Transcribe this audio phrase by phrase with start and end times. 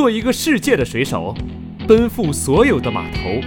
[0.00, 1.34] 做一个世界的水手，
[1.86, 3.38] 奔赴所有的码头。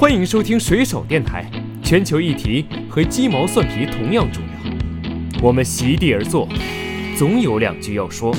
[0.00, 1.44] 欢迎收听水手电台，
[1.82, 5.42] 全球议题和鸡毛蒜皮同样重要。
[5.42, 6.48] 我们席地而坐，
[7.14, 8.34] 总有两句要说。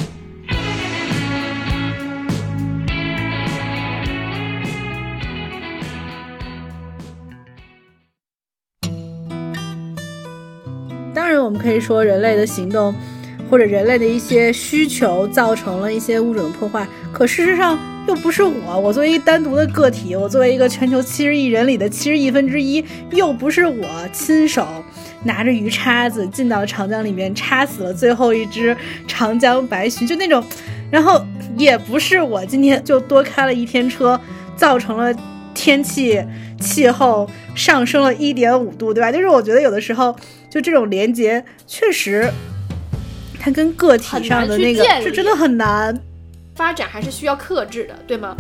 [11.13, 12.96] 当然，我们可以说人类的行动。
[13.49, 18.79] 或者人类的一些需求造成了一些物种的破坏，可事实上又不是我。
[18.79, 24.67] 我作为一单独的个体，我作为一个全球七十亿人里的七十亿分之一，又不是我亲手
[25.23, 28.75] 拿着鱼叉子进到长江里面插死了最后一只
[29.07, 30.43] 长江白鲟，就那种。
[30.89, 31.25] 然后
[31.57, 34.19] 也不是我今天就多开了一天车，
[34.55, 35.13] 造成了
[35.53, 36.23] 天气
[36.61, 39.11] 气候上升了一点五度，对吧？
[39.11, 40.16] 就是我觉得有的时候
[40.49, 42.31] 就这种连接确实。
[43.47, 45.97] 它跟个体上的那个，这真的很难。
[46.53, 48.35] 发展还是需要克制的，对吗？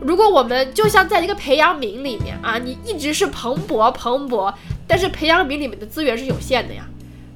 [0.00, 4.52] 如果我们就像在一个培养皿里面啊，你一直是蓬勃蓬勃，
[4.86, 6.86] 但是培养皿里面的资源是有限的呀。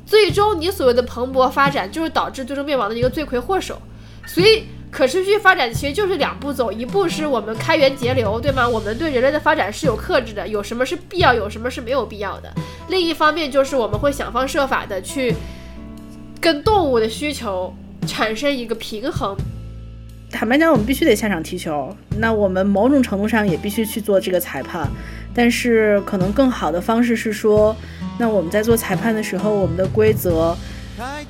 [0.06, 3.80] 最终你所谓的蓬勃发展，就是导致最终灭亡的一个罪魁祸首。
[4.26, 8.66] 所以可持续发展其实就是两步走，一步是我们开源节流，对吗？
[8.66, 12.50] 我们对人类的发展是有克制的，有什么是必要，有什么是没有必要的。
[12.88, 15.34] 另一方面就是我们会想方设法的去。
[16.40, 17.72] 跟动物的需求
[18.06, 19.36] 产生一个平衡。
[20.32, 21.94] 坦白讲，我们必须得下场踢球。
[22.16, 24.88] 那我们某种程度上也必须去做这个裁判。
[25.34, 27.76] 但是，可能更好的方式是说，
[28.18, 30.56] 那我们在做裁判的时候，我们的规则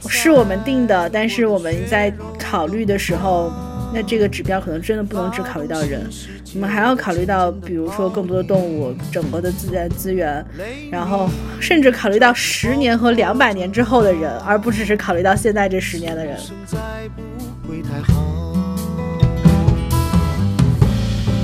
[0.08, 3.52] 是我们定的，但是我们在考虑的时候。
[3.92, 6.08] 那这个指标可能真的不能只考虑到人，
[6.54, 10.44] 我们还要考虑到，比如说更多的动物，整个的自然资源，
[10.90, 11.28] 然后
[11.60, 16.38] 甚至考虑到十年和两百年之后的人，而不只是考虑到现在这十年的人。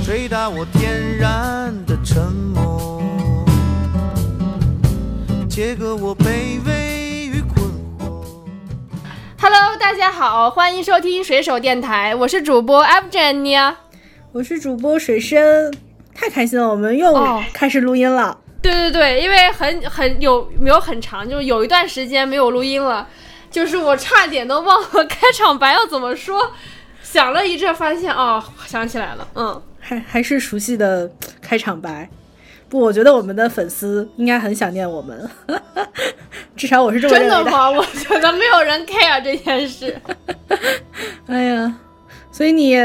[0.05, 3.03] 吹打我天然的沉默，
[5.49, 6.76] 切割我卑微。
[9.59, 13.75] Hello，大家好，欢迎收听水手电台，我是主播 F Jenny，
[14.31, 15.73] 我是主播水深，
[16.13, 17.11] 太开心了，我们又
[17.51, 18.37] 开始录音了。
[18.61, 23.07] 对对对，因为很很有没有很长，就是有一段时间没有录音了，
[23.49, 26.51] 就是我差点都忘了开场白要怎么说，
[27.01, 31.09] 想了一阵，发现哦，想起来了，嗯，还还是熟悉的
[31.41, 32.07] 开场白。
[32.69, 35.29] 不，我觉得我们的粉丝应该很想念我们，
[36.55, 37.35] 至少我是这么认为的。
[37.35, 37.71] 真的吗？
[37.71, 39.95] 我觉得没有人 care 这件事。
[41.27, 41.73] 哎呀，
[42.31, 42.75] 所以你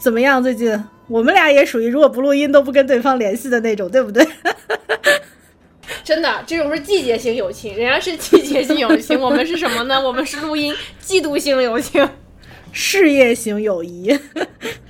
[0.00, 0.42] 怎么样？
[0.42, 4.26] 最近我们俩也属于如果不录音都不跟对方联系的那种，对不对？
[6.02, 10.00] 真的，这种是季节性友情，人家是季节性友情，我们是什么呢？
[10.00, 12.08] 我们是录音季度性友情，
[12.72, 14.18] 事业型友谊。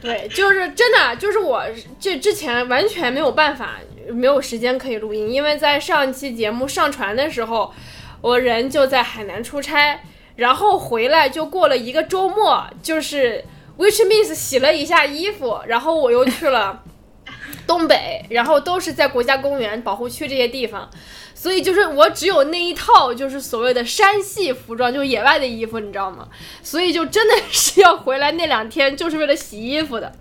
[0.00, 1.64] 对，就是真的，就是我
[1.98, 3.72] 这之前完全没有办法。
[4.12, 7.72] 没有时间可以录音，因为在上一期节目上传的时候，
[8.20, 10.00] 我人就在海南出差，
[10.36, 13.44] 然后回来就过了一个周末，就是
[13.78, 16.82] which means 洗了一下衣服，然后我又去了
[17.66, 20.88] 东北，然后都是在国家公园、保护区这些地方，
[21.34, 26.28] 所以就是我只有那一套就是所谓的山系服装，就是野外的衣服，你知道吗？
[26.62, 30.12] 所以就真的是要回来那两天就是为了洗衣服的，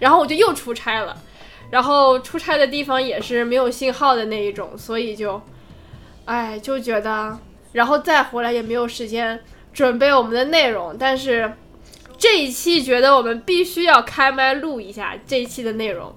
[0.00, 1.16] 然后我就又出差了。
[1.70, 5.40] 然后出差的地方也是没有信号的那一种，所以就，
[6.24, 7.38] 哎，就觉得，
[7.72, 9.38] 然后再回来也没有时间
[9.72, 10.96] 准备我们的内容。
[10.98, 11.52] 但是
[12.16, 16.14] 这一期觉得我们必须要开麦录一下这一期的内容。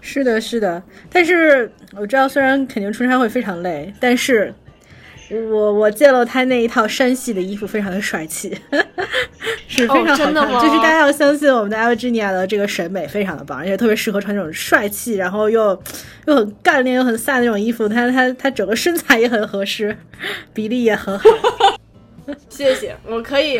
[0.00, 0.82] 是的，是的。
[1.10, 4.54] 但是我知道，虽然肯定出差会非常累，但是。
[5.30, 8.50] 我我见了他那一套山系的衣服，非常的帅气，
[9.68, 10.34] 是非常好看。
[10.34, 15.80] 就是大家要相信我们的 l g i n i a 的这个审美非常的棒，而且特别适合穿这种帅气，然后又
[16.26, 17.88] 又很干练又很飒那种衣服。
[17.88, 19.96] 他他他整个身材也很合适，
[20.52, 21.28] 比例也很好。
[22.48, 23.58] 谢谢，我可以，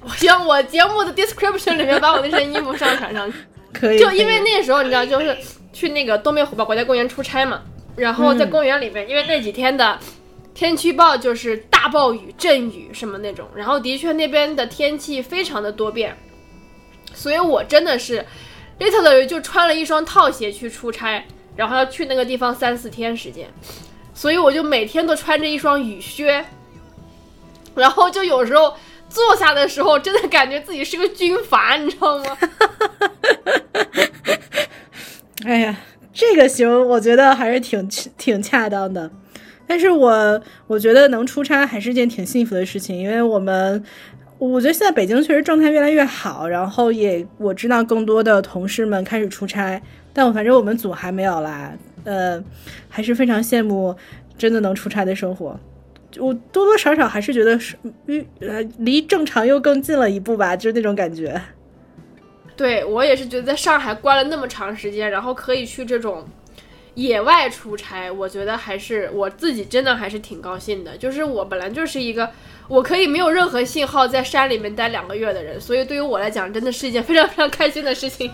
[0.00, 3.38] 我让我节目的 description 里面把我那身衣服上传上去。
[3.74, 3.98] 可以。
[3.98, 5.36] 就因为那时候你知道，就是
[5.72, 7.62] 去那个东北虎豹国家公园出差嘛，
[7.96, 9.98] 然后在公园里面，因为那几天的。
[10.58, 16.18] 天气预报就是大暴雨、阵雨什么那种，然后的确那边的天气非常的多变，
[17.14, 18.26] 所以我真的是
[18.80, 21.24] literally 就穿了一双套鞋去出差，
[21.54, 23.48] 然后要去那个地方三四天时间，
[24.12, 26.44] 所以我就每天都穿着一双雨靴，
[27.76, 28.74] 然后就有时候
[29.08, 32.36] 坐下的时候，真的感觉自己是个军阀，你知道吗？
[35.46, 35.78] 哎呀，
[36.12, 37.88] 这个形容我觉得还是挺
[38.18, 39.08] 挺恰当的。
[39.68, 43.84] 但是我我觉得能出差还是件挺幸福的事情，因为我们
[44.38, 49.80] 我觉得现在北京确实状态越来越好，然后也我知道更多的同事们开始出差，
[50.12, 51.72] 但我反正我们组还没有啦，
[52.04, 52.42] 呃，
[52.88, 53.94] 还是非常羡慕
[54.38, 55.58] 真的能出差的生活。
[56.18, 57.76] 我多多少少还是觉得是，
[58.40, 61.38] 呃，离正常又更近了一步吧，就是那种感觉。
[62.56, 66.26] 对我也是觉得在上海关了那么长时间，然后可以去这种
[66.98, 70.96] 野外出差，我觉得还是我自己真的还是挺高兴的。
[70.96, 72.28] 就是我本来就是一个
[72.66, 78.28] 我可以没有任何信号在山里面待两个月的人，所以对于我来讲，真的是一件非常非常开心的事情。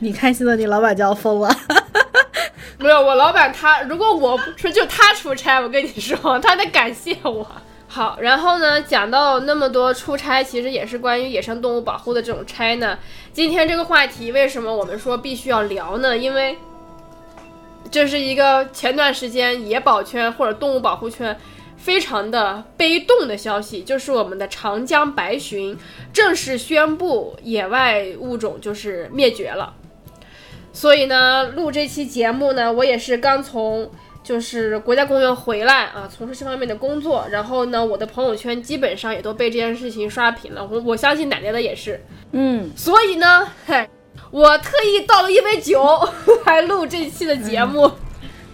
[0.00, 1.48] 你开心了，你老板就要疯了。
[2.78, 7.46] 没有，我老板他如果我说就他出差，我跟你说，他得感谢我。
[7.86, 12.98] 好，然后呢，讲到那么多出差，其实也是关于野生动物保护的这种差呢。
[13.32, 16.18] 今天这个话题为什么我们说必须要聊呢？
[16.18, 16.58] 因为
[17.96, 21.34] 这是一个前段时间野保圈或者动物保护圈
[21.78, 25.74] 非常的悲动的消息，就是我们的长江白鲟
[26.12, 29.72] 正式宣布野外物种就是灭绝了。
[30.74, 33.90] 所以呢，录这期节目呢，我也是刚从。
[34.22, 37.24] 就是国家公园回来啊，从事这方面的工作。
[37.30, 40.68] 然后呢，我的朋友圈基本上也都被这件事情刷屏了。
[40.68, 42.68] 我我相信奶奶的也是，嗯。
[42.76, 43.88] 所以呢，嘿，
[44.30, 45.84] 我特意倒了一杯酒
[46.46, 47.90] 来录这期的节目。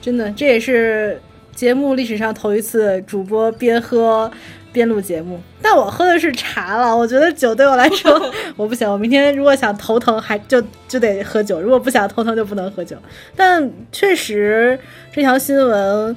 [0.01, 1.21] 真的，这也是
[1.55, 4.31] 节目历史上头一次主播边喝。
[4.73, 6.97] 边录节目，但我喝的是茶了。
[6.97, 8.19] 我觉得酒对我来说
[8.57, 8.91] 我不行。
[8.91, 12.97] 我明天如果想头疼，还就就得喝酒；如果不想头疼，就不能喝酒。
[13.37, 14.79] 但确实
[15.15, 16.17] 这条新闻，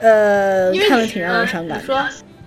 [0.00, 1.80] 呃，看了挺让人伤感。
[1.80, 1.98] 说，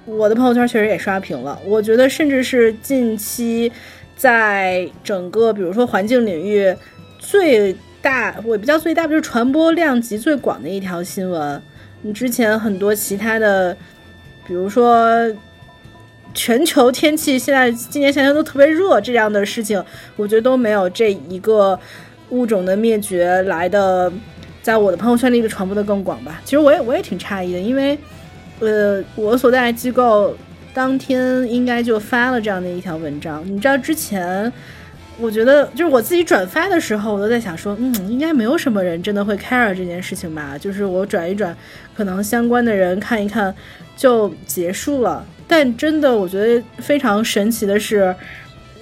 [0.05, 1.57] 我的朋友圈确实也刷屏了。
[1.65, 3.71] 我觉得甚至是近期
[4.21, 6.75] 在整个比如说环境领域
[7.18, 11.59] 最大，我也不叫最大，就是传播量级最广的一条新闻。
[12.03, 13.75] 你之前很多其他的。
[14.47, 15.07] 比如说，
[16.33, 19.81] 全球天气现在今年夏天都特别热，这样的事情，
[20.18, 21.79] 我觉得都没有这一个
[22.31, 24.12] 物种的灭绝来的，
[24.62, 26.41] 在我的朋友圈里传播的更广吧。
[26.44, 27.97] 其实我也我也挺诧异的，因为，
[28.59, 30.35] 呃，我所在的机构
[30.73, 33.44] 当天应该就发了这样的一条文章。
[33.45, 34.51] 你知道之前，
[35.18, 40.57] 我觉得就是我自己转发的时候，我都在想说，嗯，应该没有什么人真的会 care 这件事情吧？
[40.57, 41.56] 就是我转一转，
[41.95, 43.53] 可能相关的人看一看。
[43.94, 48.15] 就结束了，但真的，我觉得非常神奇的是，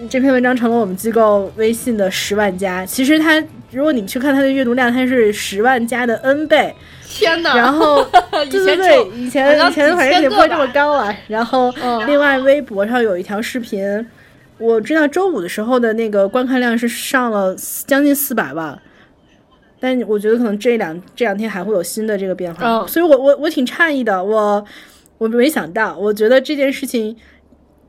[0.09, 2.85] 这篇文章成了我们机构微信的十万加。
[2.85, 6.73] 其实它，如果你去看它的阅读量，它是十万加的 N 倍。
[7.09, 7.55] 天哪！
[7.57, 8.03] 然后，
[8.49, 11.13] 对对对，以前以前反正也不会这么高了。
[11.27, 11.73] 然后，
[12.05, 14.07] 另外微博上有一条视频，
[14.57, 18.79] 我知道周五的时候的那个观看量是上了将近四百万，
[19.79, 22.85] 但我觉得可能这两这两天还会有新的这个变化。
[22.87, 24.63] 所以我我我挺诧异的，我。
[25.19, 27.13] 我没想到，我觉得这件事情，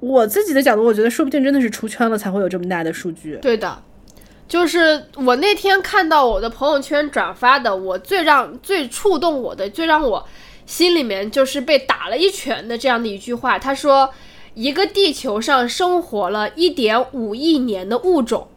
[0.01, 3.39] 我自己的角度，我觉得说不定真的是出圈了才会有这么大的数据。
[3.41, 3.81] 对的，
[4.51, 10.27] 就是我那天看到我的朋友圈转发的，我最让最触动我的，最让我
[10.67, 13.57] 心里面就是被打了一拳的这样的一句话。
[13.61, 14.13] 他说，
[14.55, 18.49] 一个地球上生活了一点五亿年的物种，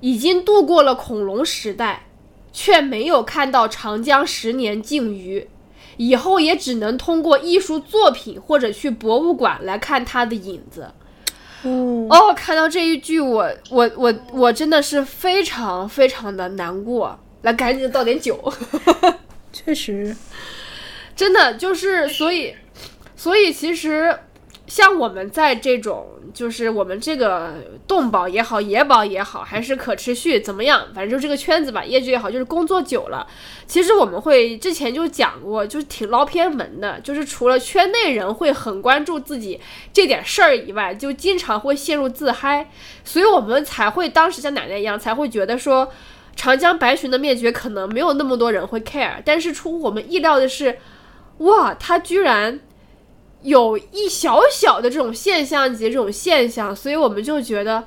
[0.00, 2.06] 已经度过了恐龙时代，
[2.52, 5.48] 却没有看到长江十年鲸鱼。
[5.96, 10.90] 以后也只能通过艺术作品或者去博物馆来看它的影子。
[11.62, 17.18] 哦，看到这一句，我我我我真的是非常非常的难过。
[17.42, 18.52] 来，赶紧倒点酒。
[19.52, 20.16] 确实，
[21.16, 22.54] 真的就是，所以，
[23.16, 24.18] 所以其实。
[24.70, 27.54] 像我们在这种，就是我们这个
[27.88, 30.86] 动保也好，野保也好，还是可持续怎么样？
[30.94, 33.26] 反正就这个圈子吧，业界也好，就是工作久了，
[33.66, 37.00] 其实我们会之前就讲过，就是挺捞偏门的。
[37.00, 39.60] 就是除了圈内人会很关注自己
[39.92, 42.70] 这点事儿以外，就经常会陷入自嗨，
[43.04, 45.90] 所以我们才会当时像奶奶一样，才会觉得说
[46.36, 49.20] 长江白鲟的灭绝可能没有那么多人会 care。
[49.24, 50.78] 但是出乎我们意料的是，
[51.38, 52.60] 哇，他居然。
[53.42, 57.86] 有一小小的这种现象级这种现象，所以我们就觉得，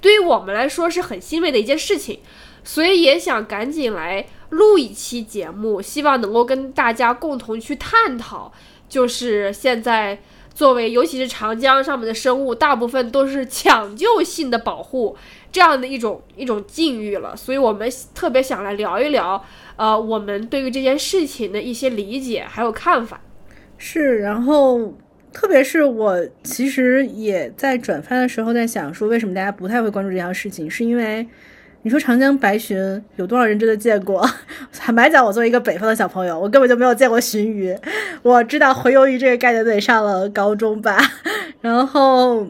[0.00, 2.20] 对于我们来说是很欣慰的一件事情，
[2.64, 8.52] 所以也想赶紧来录一期节目，希望能够跟大家共同去探讨，
[8.88, 10.20] 就是现在
[10.52, 15.16] 作为尤其是长江上面的生物，大部分都是抢救性的保护
[15.52, 19.44] 这样的一种一种境遇了，所以我们特别想来聊一聊，
[19.76, 23.20] 呃，我们对于这件事情的一些理解还有看法。
[23.78, 24.92] 是，然后
[25.32, 30.68] 特别是我其实也在转发的时候在想说，为什么大家不太会关注这条事情？
[30.68, 31.26] 是因为
[31.82, 34.28] 你说长江白鲟有多少人真的见过？
[34.76, 37.74] 坦白讲，我作为一个北方的小朋友，我根本就没有见过鲟鱼。
[38.22, 40.98] 我知道洄游鱼这个概念得上了高中吧。
[41.62, 42.44] 然后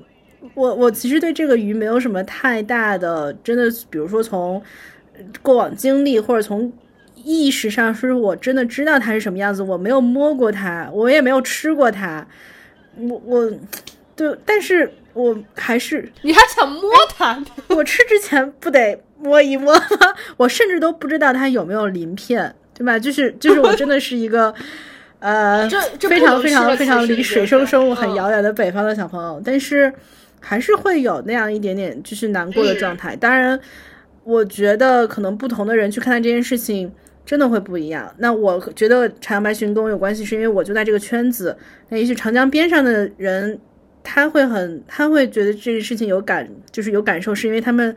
[0.54, 4.62] 我我其实对这个鱼没有什么太大的，真的，比如说从
[5.42, 6.72] 过往经历或者从
[7.28, 12.26] 意识上，是我真的知道它是什么样子，我没有摸过它，我也没有吃过它，
[12.96, 13.52] 我我
[14.16, 17.38] 对，但是我还是你还想摸它？
[17.68, 20.14] 我吃之前不得摸一摸吗？
[20.38, 22.98] 我甚至都不知道它有没有鳞片，对吧？
[22.98, 24.54] 就是就是我真的是一个。
[25.20, 29.92] 呃，这非常非常非常离水生生物很遥远的北方的小朋友，但是
[30.38, 33.16] 还是会有那样一点点就是难过的状态。
[33.16, 33.58] 当然，
[34.22, 36.92] 我觉得可能不同的人去看待这件事情
[37.28, 38.10] 真的会不一样。
[38.16, 41.54] 那我觉得长江白鲟跟我有关系，是因为我就在这个圈子。
[41.90, 43.60] 那也许长江边上的人
[44.02, 47.94] 他会很他会觉得这个事情有感，就是有感受，是因为他们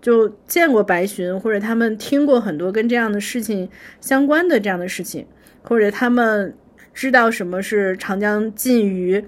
[0.00, 3.68] 就见过白鲟，或者他们听过很多跟这样的事情
[4.00, 5.26] 相关的这样的事情，
[5.62, 6.54] 或者他们。
[6.92, 9.24] 知道什么是长江禁渔，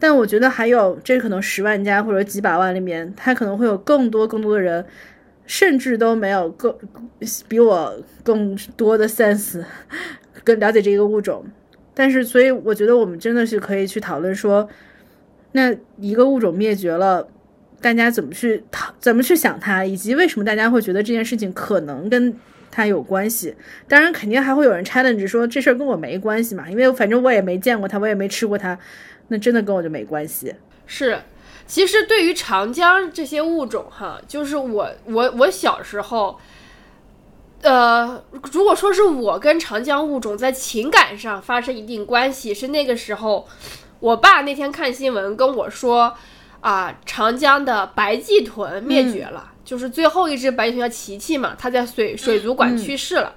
[0.00, 4.84] 但我觉得还有这可能十万家或者几百万里面，他可能会有更多更多的人，
[5.46, 6.74] 甚至都没有更
[7.48, 9.64] 比我更多的 sense，
[10.44, 11.44] 更了解这一个物种。
[11.94, 14.68] 但是，所以我觉得我们真的是可以去讨论说，
[15.52, 17.28] 那一个物种灭绝了，
[17.80, 22.34] 大家怎么去讨，怎么去想它，以及为什么大家会觉得这件事情可能跟。
[22.74, 23.54] 它有关系，
[23.86, 28.78] 当然肯定还会有人 challenge 说这事儿跟我没关系嘛，因为反正我也没见过它，我也没吃过它，
[29.28, 30.54] 那真的跟我就没关系。
[30.86, 31.18] 是，
[31.66, 36.38] 其实对于长江这些物种哈，就是我我我小时候，
[37.62, 43.48] 呃，如果说是我跟长江物种在情感上发生一定关系，是那个时候，
[44.00, 46.14] 我爸那天看新闻跟我说，
[46.60, 49.50] 啊，长江的白鳍豚灭绝了。
[49.64, 53.32] 就是最后一只白鳍叫琪琪嘛，它在水水族馆去世了，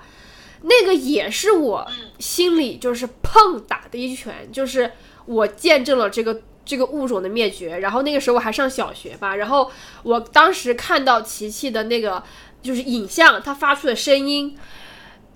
[0.64, 4.92] 那个也是我心里就是砰打的一拳，就是
[5.28, 7.78] 我见证了这个这个物种的灭绝。
[7.78, 9.72] 然后那个时候我还上小学吧，然后
[10.04, 12.22] 我当时看到琪琪的那个
[12.62, 14.58] 就是影像，它发出的声音，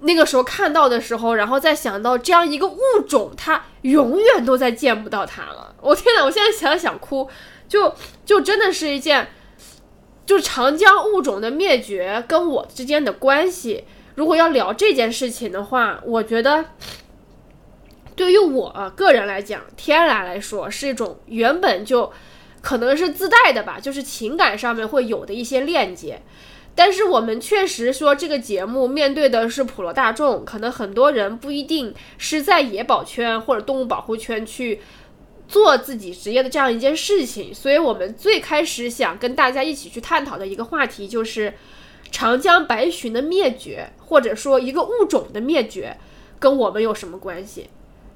[0.02, 5.76] 那个时候看到的时候，然后再想到这样一个物种，它永远都再见不到它了。
[5.82, 7.30] 我天呐，我现在想想哭，
[7.68, 7.94] 就
[8.26, 9.30] 就真的是一件。
[10.26, 16.66] 就长江物种的灭绝跟我之间的关系，如果要聊这件事情的话，我觉得
[18.20, 22.12] 对于我个人来讲，天然来说是一种原本就
[22.62, 26.22] 可能是自带的吧，就是情感上面会有的一些链接。
[26.76, 34.82] 但是我们确实说，这个节目面对的是普罗大众，可能很多人不一定是在野保圈或者动物保护圈去。
[35.48, 41.56] 做自己职业的这样一件事情，所以我们最开始想跟大家一起去探讨的一个话题就是
[42.12, 45.98] 长江白鲟的灭绝，或者说一个物种的灭绝，
[46.38, 47.68] 跟我们有什么关系？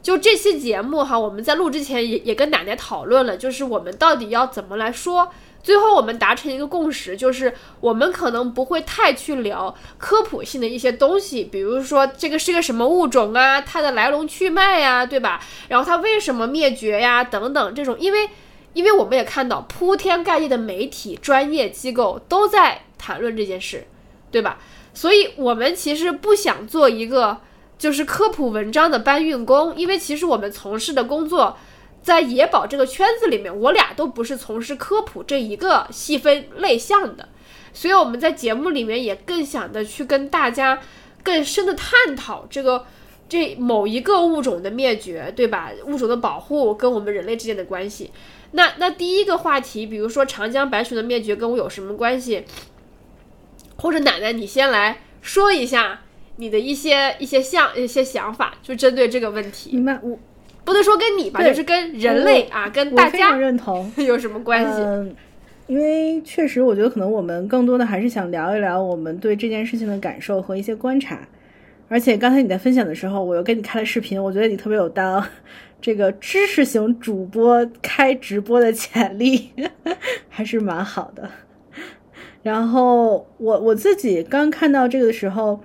[0.04, 5.32] 就这期节目哈，我们在录之前也也跟奶奶讨论了，就是我们到底要怎么来说。
[5.64, 15.42] 最后我们达成一个共识，就是我们可能不会太去聊科普性的一些东西，比如说这个是个什么物种啊，它的来龙去脉呀，对吧？
[15.70, 18.30] 然后它为什么灭绝呀，等等这种，因为，
[18.74, 23.88] 因为我们也看到铺天盖地的媒体、专业机构都在谈论这件事，
[24.30, 24.60] 对吧？
[24.94, 27.38] 所以我们其实不想做一个
[27.84, 31.58] 就是科普文章的搬运工，因为其实我们从事的工作。
[32.02, 37.28] 在野保这个圈子里面，我俩都不是从事科普这一个细分类项的，
[37.74, 40.80] 所以我们在节目里面也更想的去跟大家
[41.24, 42.86] 更深的探讨这个
[43.28, 45.72] 这某一个物种的灭绝，对吧？
[45.86, 48.12] 物种的保护跟我们人类之间的关系。
[48.52, 52.46] 那那第一个话题，比如说长江白鲟的灭绝跟我有什么关系？
[53.78, 56.02] 或者奶奶你先来说一下
[56.38, 59.72] 你的一些一些想一些想法，就针对这个问题。
[59.74, 60.18] 明白我。
[60.66, 64.80] 不能说跟你吧，就是跟人类啊，跟大家认同 有什么关系？
[64.80, 65.14] 嗯，
[65.68, 71.28] 因为确实，我觉得可能我们更多的还是想聊一聊我们对这件事情的感受和一些观察。
[71.90, 75.22] 而且刚才你在分享的时候，我又跟你开了视频，我觉得你特别有当
[75.82, 79.52] 这个知识型主播开直播的潜力，
[80.30, 81.30] 还是蛮好的。
[82.42, 85.62] 然后我我自己刚看到这个的时候。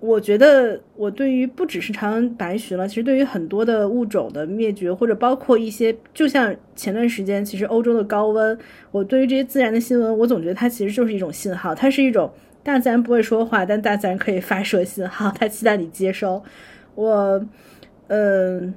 [0.00, 8.58] 我觉得我对于不只是长江白鲟了，其实对于很多的物种的灭绝，或者包括一些，就像前段时间，其实欧洲的高温，
[8.92, 16.42] 我对于这些自然的新闻，我总觉得它其实就是一种信号，它是一种大自然不会说话，但大自然可以发射信号，它期待你接收。
[16.94, 17.46] 我，
[18.06, 18.72] 嗯，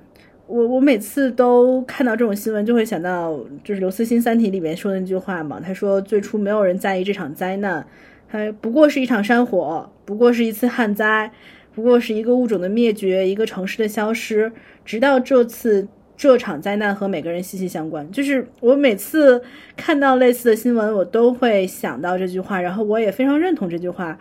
[0.48, 7.88] 我我每次都看到这种新闻，就会想到就是刘慈欣《三体》里面说的那句话嘛，他说最初没有人在意这场灾难。
[8.34, 11.32] 它不过是一场山火，不过是一次旱灾，
[11.72, 14.52] 不过是一个物种的灭绝，一个城市的消失。
[14.84, 15.88] 直到这次
[16.18, 18.10] 这场灾难和每个人息息相关。
[18.12, 19.40] 就是我每次
[19.78, 24.18] 看到类似的新闻，我都会想到这句话，然后我也非常认同这句话。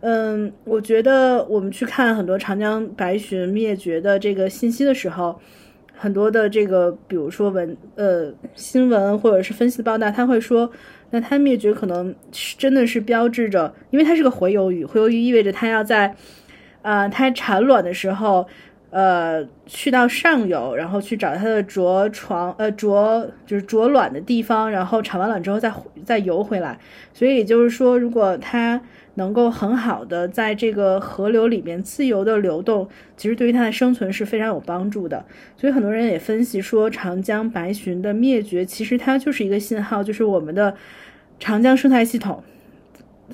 [0.00, 5.38] 嗯，我觉得我们去看很多长江白鲟灭绝的这个信息的时候，
[5.94, 10.70] 很多的这个，比如说文呃新闻或者是分析的报道，他会说，
[11.10, 16.14] 那它灭绝可能是真的是标志着，因为它是个洄游鱼，洄游鱼意味着它要在，
[16.82, 18.46] 啊，它产卵的时候，
[18.90, 25.72] 呃，去到上游，然后去找它的着床，呃，着就是着卵的地方，然后产完卵之后再
[26.04, 26.78] 再游回来，
[27.12, 28.80] 所以也就是说，如果它
[29.14, 35.24] 能够很好的在这个河流里面自由的流动，其实对于它的生存是非常有帮助的。
[35.56, 40.74] 所以很多人也分析说，长江白鲟的灭绝其实它就是一个信号，就是我们的
[41.38, 42.42] 长江生态系统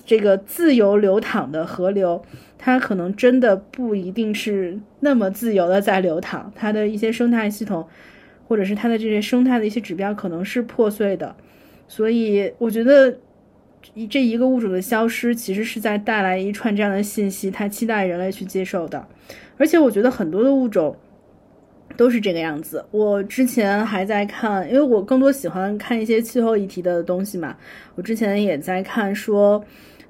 [0.04, 2.22] 这个自由流淌的河流，
[2.58, 7.86] 它可能真的不一定是那么自由的在流淌，它的一些生态系统
[8.46, 11.36] 或者是它的这些生态的一些指标可能是破碎的。
[11.88, 13.18] 所以我觉得。
[14.10, 19.06] 这一个物种的消失，其实是在带来一串这样的信息，它期待人类去接受的。
[19.58, 20.96] 而且我觉得很多的物种
[21.96, 22.84] 都是这个样子。
[22.90, 27.56] 我之前还在看，因为我更多喜欢看一些气候议题的东西嘛。
[27.94, 29.64] 我之前也在看说，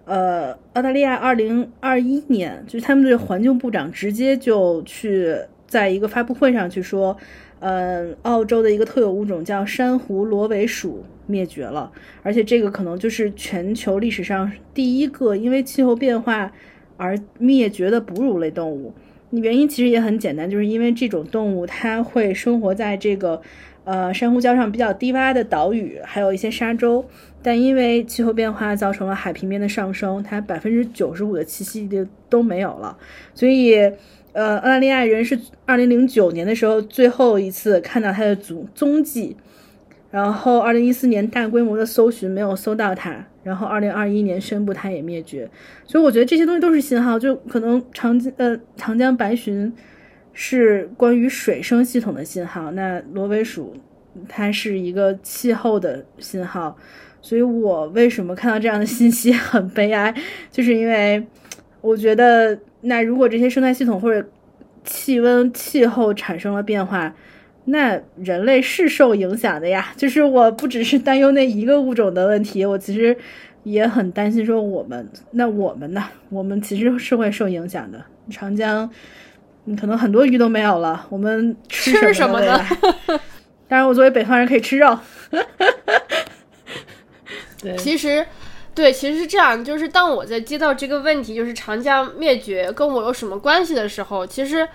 [0.07, 5.37] 呃，澳大利亚二零二一年，就是他们的环境部长直接就去
[5.67, 7.15] 在一个发布会上去说。
[7.59, 11.91] 嗯，澳洲的一个特有物种叫珊瑚螺尾鼠灭绝了，
[12.23, 16.53] 而且这个可能就是全球历史上第一个因为气候变化
[16.99, 18.93] 而灭绝的哺乳类动物。
[19.31, 23.41] 原因其实也很简单，就是因为这种动物它会生活在这个
[23.87, 27.03] 呃珊瑚礁上比较低洼的岛屿，还有一些沙洲，
[27.43, 32.99] 但因为气候变化造成了海平面的上升，它百分之九十五的栖息地都没有了，
[33.35, 33.91] 所以。
[34.33, 39.35] 呃，澳大利亚人是二零零九年的时候最后一次看到它的足踪迹，
[40.11, 45.49] 然后二零一四年大规模的搜寻没有搜到它，然后二零二一年宣布它也灭绝，
[45.87, 49.73] 所以我觉得这些东西都是信号，就可能长江呃长江白鲟
[50.39, 53.75] 是关于水生系统的信号，那罗威鼠
[54.29, 56.77] 它是一个气候的信号，
[57.23, 60.15] 所以我为什么看到这样的信息很悲哀，
[60.53, 61.27] 就是因为
[61.81, 62.57] 我觉得。
[62.83, 64.25] 那如果这些生态系统或者
[64.85, 67.13] 气温、气候产生了变化，
[67.65, 69.93] 那人类是受影响的呀。
[69.97, 73.17] 就是我不只是担忧那一个物种的问题，我其实
[73.65, 76.05] 也很担心说我们，那我们呢？
[76.29, 78.05] 我们其实是会受影响的。
[78.31, 78.89] 长江，
[79.75, 82.63] 可能很多鱼都没有了，我们吃什么呢？
[83.67, 84.99] 当然，我作为北方人可以吃肉。
[87.63, 88.27] 对，其实。
[88.77, 94.69] 对，其实是这样，就是当我在接到这个问题，就是长江灭绝跟我有什么关系的时候，其实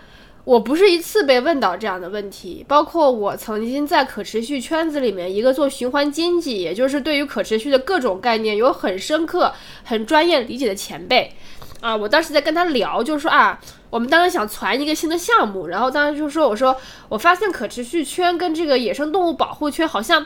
[0.44, 2.66] 我不是一次被问到这样的问题。
[2.68, 11.32] 包括我曾经在可持续圈子里面，一个做循环经济，也就是对于可持续的各种概念有很深刻、很专业理解的前辈
[11.82, 16.78] 啊，我当时在跟他聊，就是说啊，我们当时想传一个新的项目，然后当时就说，我说
[17.10, 20.26] 我发现可持续圈跟这个野生动物保护圈好像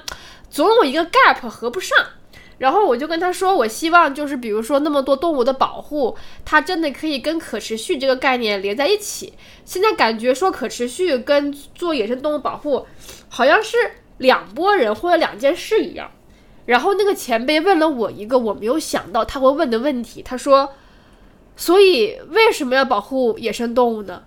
[0.49, 1.97] 总有一个 gap 合不上。
[2.57, 6.15] 然后我就跟他说，我希望就是比如说那么多动物的保护，
[6.45, 9.33] 它真的可以跟可持续这个概念连在一起。
[9.65, 12.87] 现在感觉说可持续跟做野生动物保护，
[13.27, 13.75] 好像是
[14.19, 16.09] 两拨人或者两件事一样。
[16.65, 20.69] 然后那个前辈问了我一个我没有想到他会问的问题，他说
[21.55, 24.23] ：“所以为什么要保护野生动物呢？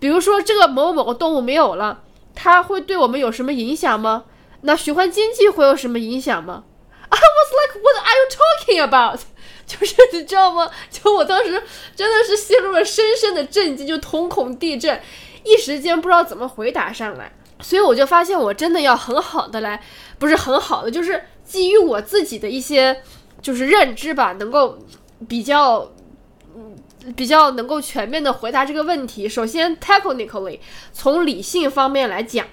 [0.00, 2.02] 比如说这个某某个动物没有了，
[2.34, 4.24] 它会对我们有什么影响吗？
[4.62, 6.64] 那循环经济会有什么影响吗？”
[7.08, 9.20] I was like, what are you talking about？
[9.66, 10.68] 就是你知道吗？
[10.90, 11.62] 就我当时
[11.94, 15.00] 真的是陷入了深深的震惊，就瞳孔地震，
[15.44, 17.32] 一时间不知道怎么回答上来。
[17.60, 19.80] 所以我就发现，我真的要很好的来，
[20.18, 23.00] 不是很好的，就是基于我自己的一些
[23.40, 24.76] 就是认知吧，能够
[25.28, 25.88] 比较
[27.16, 29.28] 比较能够全面的回答这个问题。
[29.28, 30.58] 首先，technically
[30.92, 32.46] 从理性方面来讲。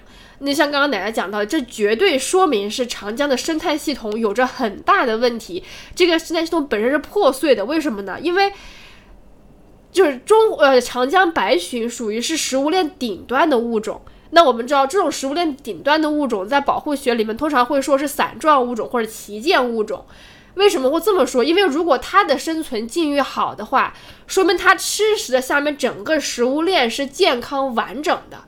[0.44, 5.62] 那像刚刚奶奶讲到，这绝对说明是长江的生态系统有着很大的问题。
[5.94, 8.18] 这个生态系统本身是破碎的，为什么呢？
[8.20, 8.52] 因为
[9.92, 14.02] 就是中呃长江白鲟属于是食物链顶端的物种。
[14.30, 20.04] 那我们知道，这种食物链顶端的物种在保护学里面通常会说是伞状物种或者旗舰物种。
[20.54, 21.42] 为什么会这么说？
[21.42, 23.94] 因为如果它的生存境遇好的话，
[24.26, 28.44] 说明它吃食的下面整个食物链是健康完整的。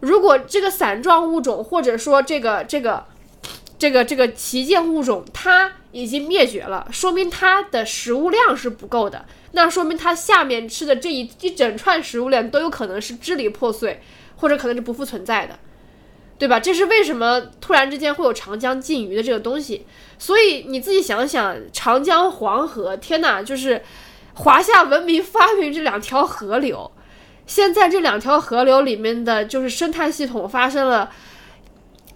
[0.00, 3.06] 如果这个伞状物种，或者说这个这个
[3.78, 9.24] 这个这个旗舰物种，它已经灭绝了，说明它的食物量是不够的。
[9.52, 14.02] 那说明它下面吃的这一一整串食物链都有可能是支离破碎，
[14.36, 15.58] 或者可能是不复存在的。
[16.38, 16.60] 对吧？
[16.60, 19.84] 这是为什么突然之间会有长江禁渔的这个东西？
[20.18, 23.82] 所以你自己想想，长江、黄河，天哪，就是
[24.34, 26.90] 华夏文明发明这两条河流，
[27.46, 31.10] 现在这两条河流里面的就是生态系统发生了。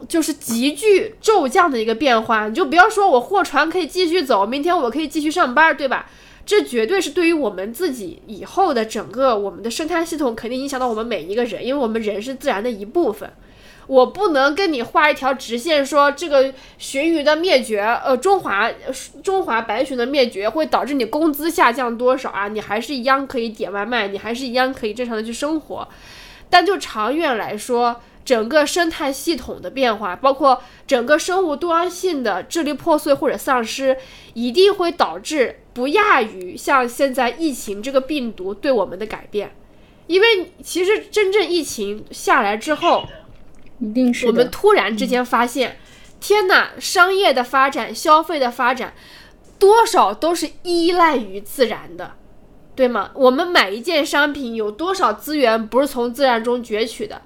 [0.09, 6.11] 就是急剧骤降的一个变化，你就不要说我货船可以继续走，明天我可以继续上班，对吧？
[6.45, 13.33] 这绝对是对于我们自己以后的整个我们的生态系统，肯定影响到我们每一个人，因为我们人是自然的一部分。
[13.87, 18.71] 我不能跟你画一条直线，说这个鲟鱼的灭绝，呃，中华
[19.23, 22.49] 中华白鲟的灭绝会导致你工资下降多少啊？
[22.49, 25.89] 你还是一样可以点外卖，你还是一样可以正常的去生活。
[26.49, 33.97] 但就长远来说，整个生态系统的变化，包括整个生物多样性的支离破碎或者丧失，
[34.35, 39.53] 一定会导致不亚于像现在疫情这个病毒对我们的改变。
[40.07, 43.05] 因为其实真正疫情下来之后，
[43.81, 45.79] 一定是我们突然之间发现，
[46.21, 46.71] 天哪！
[46.79, 48.95] 商业的发展、消费的发展，
[49.59, 52.13] 多少都是依赖于自然的，
[52.77, 53.11] 对吗？
[53.15, 57.23] 我们买一件商品，有多少资源不是从自然中攫取的？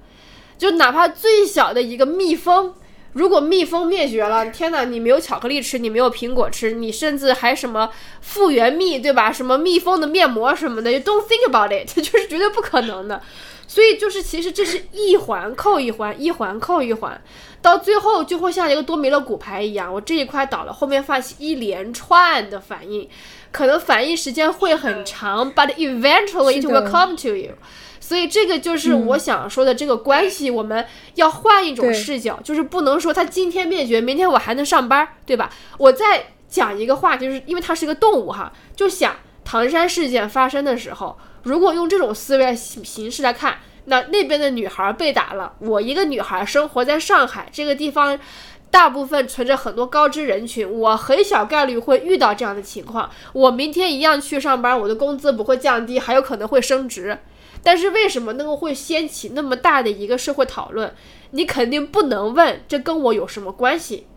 [0.56, 2.72] 就哪怕最小的一个蜜蜂，
[3.12, 4.84] 如果蜜蜂灭绝了，天哪！
[4.84, 7.90] 你没有巧克力吃，你没有苹果吃，你甚至还什么
[8.22, 9.30] 复原蜜，对吧？
[9.30, 13.20] 什么蜜蜂的面膜什么的，you don't think about it，这就是绝对不可能的。
[13.68, 17.20] 所以就是，其实这是一环扣一环，一环扣一环，
[17.60, 23.08] 到最后就会像一个多米勒骨牌一样，我这一块倒了，后面发起一连串的反应，
[23.50, 27.54] 可能反应时间会很长，but eventually it will come to you。
[27.98, 35.50] 所以这个就是我想说的这个关系，我们要换一种视角，就是不能说它今天灭绝，明天我还能上班，对吧？
[35.78, 41.18] 我再讲一个话，就是因为它是一个动物哈，就想唐山事件发生的时候。
[41.46, 48.18] 如果用这种思维形式来看，那那边的女孩被打了，我一个女孩生活在上海这个地方，
[48.68, 53.08] 大部分存着很多高知人群，我很小概率会遇到这样的情况。
[53.32, 57.16] 我明天一样去上班，我的工资不会降低，还有可能会升职。
[57.62, 60.92] 但是为什么那个会掀起那么大的一个社会讨论？
[61.30, 64.08] 你肯定不能问这跟我有什么关系？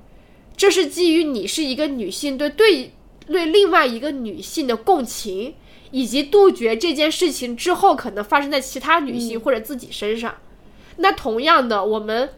[0.57, 2.93] 这是基于你是一个女性对对
[3.31, 5.55] 对另外一个女性的共情。
[5.91, 10.35] 以及杜绝这件事情之后可能发生在其他女性或者自己身上。
[10.97, 12.29] 那同样的，我们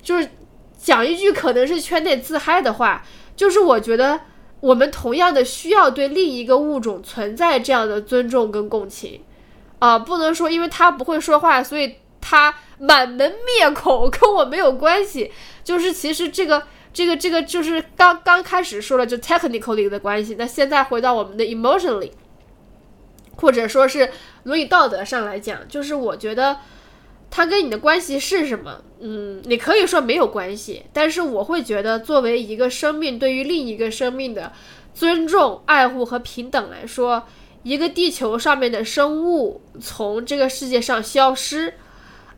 [0.00, 0.30] 就是
[0.78, 4.20] 讲一句可能是圈内自嗨的话，就是我觉得
[4.60, 9.20] 我们同样的需要对另一个物种存在这样的尊重跟共情
[9.80, 15.32] 啊，不能说因为他不会说话，所以他满门灭口，跟我没有关系。
[15.64, 16.62] 就是其实这个
[16.96, 22.12] 这个这个就是刚刚开始说了就 technically 的关系，那现在回到我们的 emotionally。
[23.36, 24.10] 或者说是
[24.44, 26.56] 伦理道德上来讲，就是我觉得
[27.30, 28.82] 他跟你的关系是什么？
[29.00, 34.50] 嗯，你可以说没有关系，但是我会觉得，作为一个生命对于另一个生命的
[34.94, 37.26] 尊重、爱护和平等来说，
[37.62, 41.74] 一个地球上面的生物从这个世界上消失，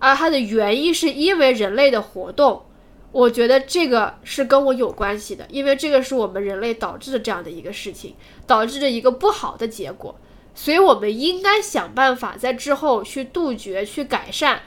[0.00, 2.64] 而它的原因是因为人类的活动，
[3.10, 8.14] 我觉得这个是跟我有关系的，因为这个是我们人类导致的这样的一个事情，
[8.46, 10.14] 导致着一个不好的结果。
[10.54, 14.62] 所以，我们应该想办法在之后去杜绝、去改善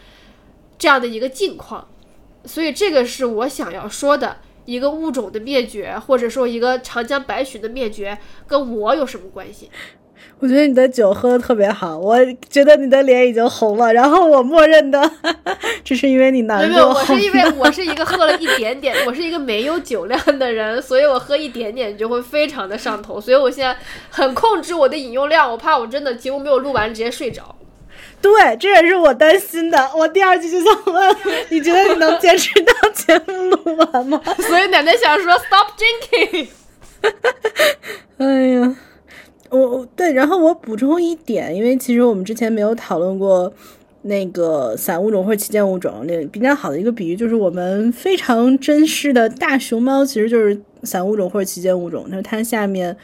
[0.80, 1.88] 这样的一个境况。
[2.46, 9.70] 所以，这个是我想要说的一个物种的灭绝，或者说一个长江白鲟的灭绝，跟我有什么关系？
[10.40, 12.18] 我觉得你的酒喝的特别好，我
[12.50, 15.00] 觉得你的脸已经红了，然后我默认的
[15.86, 16.68] 这是因为你难过。
[16.68, 23.78] 没有，我是因为 我是一个喝了一点点，我是一个没有酒量的人，所以我喝一点点就会非常的上头，所以我现在
[24.10, 27.56] 很控制我的饮用量，我怕我真的节目没有录完直接睡着。
[28.20, 29.92] 对，这也是我担心的。
[29.96, 31.16] 我第二句就想问，
[31.50, 34.20] 你觉得你能坚持到节目录完吗？
[34.50, 36.48] 所以奶奶想说 stop drinking。
[38.18, 38.76] 哎呀。
[39.52, 43.52] 我对，然后我补充一点，因为其实我们之前没有讨论过
[44.04, 46.06] 那个散物种或者旗舰物种。
[46.08, 52.06] 那比较好的一个比喻就是，我们非常珍视的大熊猫其实就是散物种或者旗舰物种。
[52.08, 52.96] 那它下面，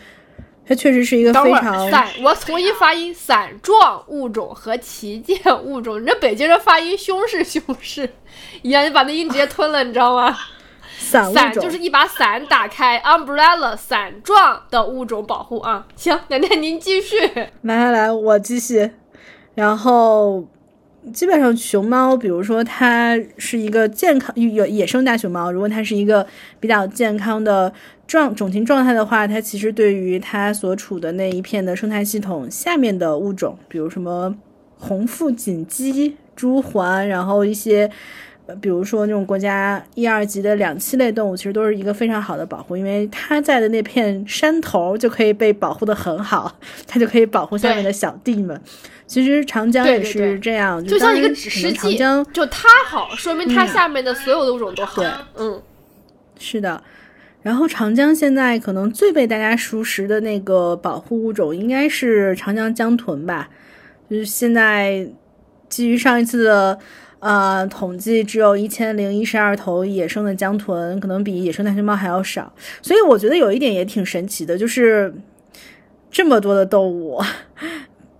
[0.65, 2.07] 它确实是一个非常散。
[2.23, 6.01] 我重新发音：散状物种和旗舰物种。
[6.01, 8.09] 你这北京人发音凶是凶是
[8.61, 10.35] 一样， 你把那音直接吞了，你知道吗？
[10.97, 15.85] 伞就是一把伞打开，umbrella 伞状的物种保护啊。
[15.95, 17.17] 行，奶奶您继续。
[17.61, 18.91] 来来来，我继续。
[19.53, 20.45] 然后
[21.13, 26.25] 基本上熊猫，比如说它是一个健康有野生大熊猫，如果它是一个
[26.59, 27.71] 比较健康的
[28.05, 34.35] 状种群状态的话，它其实对于它所处的那一片的生态系统下面的物种，比如什么
[34.77, 37.89] 红腹锦鸡、朱鹮，然后一些。
[38.47, 46.57] 呃比如说那种国家一二级的两栖类动物，其实都是一个非常好的保护，因为它在的那片山头就可以被保护的很好，
[46.87, 48.59] 它就可以保护下面的小弟们。
[49.05, 55.01] 其实长江也对对对是这样，就像一个指示剂长江，就它好，说明它下面的所有的物种都好。
[55.01, 55.61] 对嗯，
[56.37, 56.83] 是的，
[57.41, 63.49] 然后长江现在可能最被大家熟识的那个保护物种应该是长江江豚吧，
[64.09, 65.07] 就是现在
[65.69, 66.77] 基于上一次的
[67.19, 72.51] 呃统计，只有一千零一十二头野生的江豚，可能比野生大熊猫还要少，
[72.81, 75.13] 所以我觉得有一点也挺神奇的，就是
[76.11, 77.21] 这么多的动物。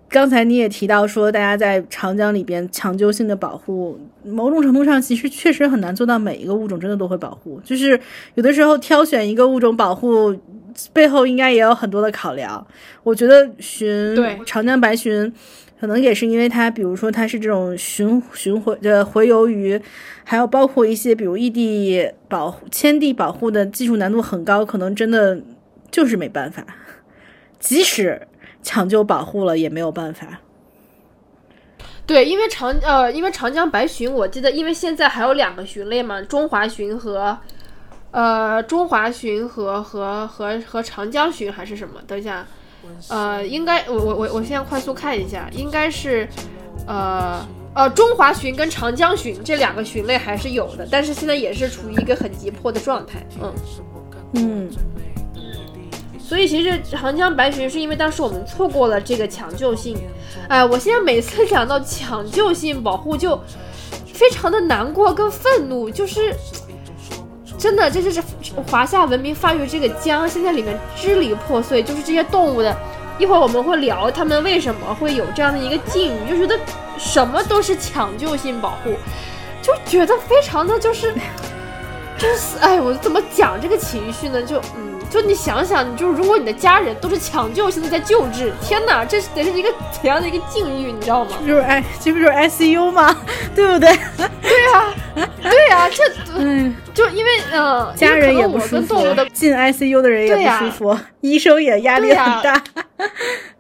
[0.10, 7.60] 刚才你也提到说，大家在长江里边抢救性的保护，某种程度上其实确实很难做到每一个物种真的都会保护。
[7.66, 8.00] 就是
[8.36, 10.34] 有的时候挑选一个物种保护，
[10.94, 12.66] 背后应该也有很多的考量。
[13.04, 15.30] 我觉得鲟对长江白鲟，
[15.80, 19.80] 可能也是因为它，比如说它是这种巡巡回的洄游鱼，
[20.24, 25.40] 还有包括一些比如异地保护、迁地保护的技术难度很高，可能真的
[25.92, 26.66] 就是没办法。
[27.60, 28.28] 即使
[28.62, 30.40] 抢救保护了，也没有办法。
[32.06, 37.38] 对，因为长呃，因为长江白鲟，我记得，因为现在还有两个鲟类嘛，中华鲟和
[38.12, 42.02] 呃中华鲟和和和和长江鲟还是什么？
[42.08, 42.48] 等一下，
[43.10, 46.28] 呃，应该我我我我现在快速看一下，应该是
[46.86, 53.54] 呃呃中华鲟跟长江鲟这两个鲟类还是有的，但是现在也是处于一个很急迫的状态，嗯。
[54.34, 54.70] 嗯，
[56.20, 59.98] 所以其实长江白鲟是因为当时我们错过了这个抢救性，
[60.50, 63.40] 哎，我现在每次想到抢救性保护就
[64.06, 66.36] 非常的难过跟愤怒，就是
[67.58, 68.22] 真的这就是
[68.68, 72.76] 华夏文明发育这个江现在里面支离破碎，就是这些动物的。
[73.18, 76.60] 一会儿我们会聊他们为什么会有这样的一个境遇，就觉得
[76.98, 78.94] 什么都是抢救性保护，
[79.62, 81.14] 就觉得非常的就是。
[82.20, 84.42] 就是哎，我怎么讲这个情绪呢？
[84.42, 91.32] 就嗯，就你想想，你就是如果你的家人都是抢救性的在救治，天哪，这是得是一个怎样的一个境遇，你知道吗？
[91.46, 93.16] 就是哎，这不就是 ICU 吗？
[93.56, 93.90] 对不对？
[94.42, 94.94] 对呀、
[95.42, 96.04] 对呀、这
[96.38, 102.62] 嗯，就因为呃，家人也不舒服动物的，进 ICU 的人也不舒服，医生也压力很大。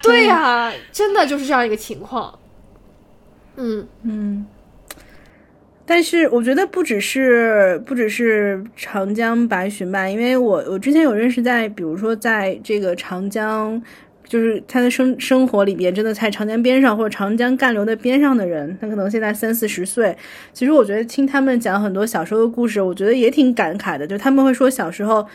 [0.01, 2.37] 对 呀、真的就是这样一个情况。
[3.55, 4.45] 嗯，嗯，
[5.87, 13.81] 但是我觉得不只是不只是长江白鲟吧，因为我我之前有认识在，比如说在这个长江。
[14.29, 20.13] 就是他的生生活里边，真的在长江边上或者长江干流的边上的人，他可能现在三四十岁。
[20.51, 24.05] 其实我觉得听他们讲很多小时候的故事，我觉得也挺感慨的。
[24.05, 25.25] 就他们会说小时候，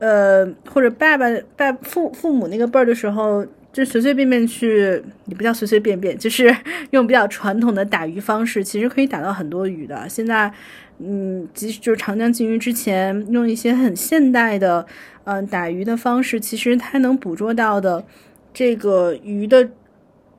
[0.00, 6.54] 呃，或者爸爸爸父父母那个辈儿的时候，就随随便便去，也不叫随随便便，就是
[6.90, 10.08] 用比较传统的打鱼方式，其实可以打到很多鱼的。
[10.08, 10.52] 现在，
[10.98, 14.86] 嗯，即使就是长江禁渔之前，用一些很现代的，
[15.24, 18.04] 嗯、打鱼的方式，其实它能捕捉到的
[18.52, 19.68] 这个鱼的。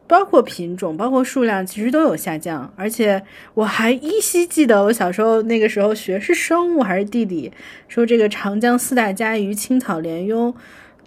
[0.06, 2.72] 包括品种，包括数量，其实都有下降。
[2.76, 7.52] 而且我还依稀记得，我小时候那个时候学是生物还是地理，
[7.88, 10.54] 说这个长江四大家鱼青草鲢鳙，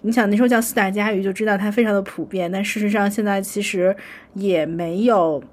[0.07, 2.49] 你想那时候叫四大家鱼，就知道它非常的普遍。
[2.49, 3.93] 但事实上，现在其实
[4.35, 5.43] 也没有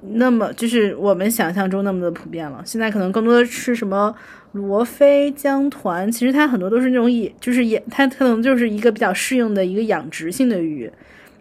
[0.00, 2.62] 那么就是我们想象中那么的普遍了。
[2.64, 4.14] 现在可能更多的是什么
[4.52, 10.90] 罗非、江团，其实它很多都是那种野，就是野，它可能就是一个比较适应的一个养殖性的鱼。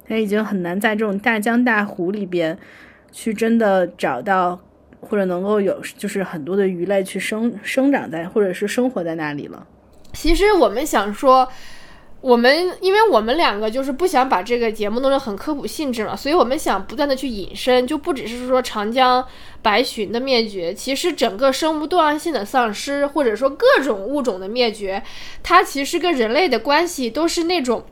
[0.05, 2.57] 它已经很难在这种大江大湖里边
[3.13, 4.59] 去真的找到，
[4.99, 9.65] 或者能够有就是很多的鱼类去生生长在或者是生活在那里了。
[10.13, 11.45] 其实我们想说，
[12.25, 19.23] 我们因为我们两个就是不想把这个节目弄得很科普性质嘛，所以我们想不断的去引申，就不只是说长江
[19.61, 25.03] 白鲟的灭绝，其实整个生物多样性的丧失，或者说各种物种的灭绝，
[25.43, 27.85] 它其实跟人类的关系都是那种，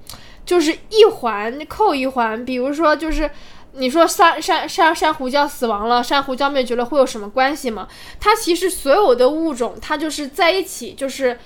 [0.43, 3.29] 就是一环扣一环，比如说就是。
[3.75, 7.87] 你说珊珊珊珊瑚礁死亡了，珊瑚礁灭绝了，会有什么关系吗？
[8.19, 11.39] 它其实所有的物种，它就是在一起，就是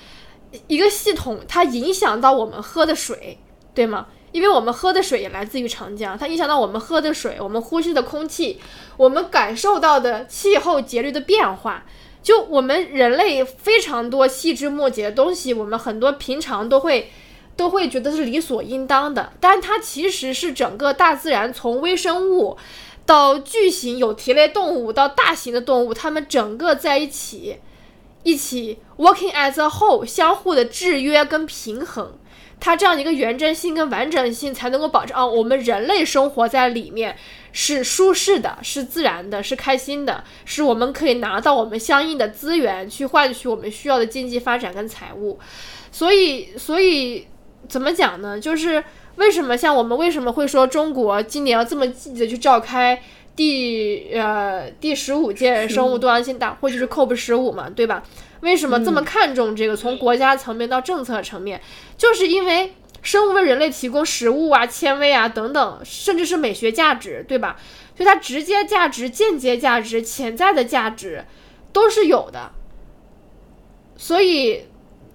[0.67, 3.37] 一个系统，它影响到我们喝的水，
[3.73, 4.07] 对吗？
[4.33, 8.59] 因为我们喝的水也来自于长江，它影响到我们喝的水，我们呼吸的空气，
[8.97, 11.85] 我们感受到的气候节律的变化。
[12.21, 17.09] 就我们人类非常多细枝末节的东西，我们很多平常都会
[17.55, 22.57] 都会觉得是理所应当的，但它其实是整个大自然从微生物
[23.05, 27.57] 到巨型有蹄类动物到大型的动物，它们整个在一起，
[28.27, 32.11] 一起 working as a whole，相互的制约跟平衡，
[32.59, 37.15] 它这样一个原真性跟完整性才能够保证啊，我们人类生活在里面
[37.53, 45.39] 是舒适的，是自然的，是开心的，是我们可以拿到我们相应的资源去换取我们需要的经济发展跟财务。
[45.89, 47.27] 所以，所以
[47.69, 48.37] 怎么讲呢？
[48.37, 48.83] 就是
[49.15, 53.01] 为什么像我们为什么会说中国今年要这么积极的去召开
[53.37, 58.03] 第呃第十五届生物多样性大会，就是 COP 十五嘛，对吧？
[58.41, 59.77] 为什么这么看重这个？
[59.77, 61.61] 从国家层面到政策层面，
[61.97, 67.55] 就是因为生物为人类提供食物啊、纤维啊等等，甚至是美学价值，对吧？
[67.95, 71.25] 所以它直接价值、间接价值、潜在的价值
[71.71, 72.51] 都是有的。
[73.97, 74.65] 所以，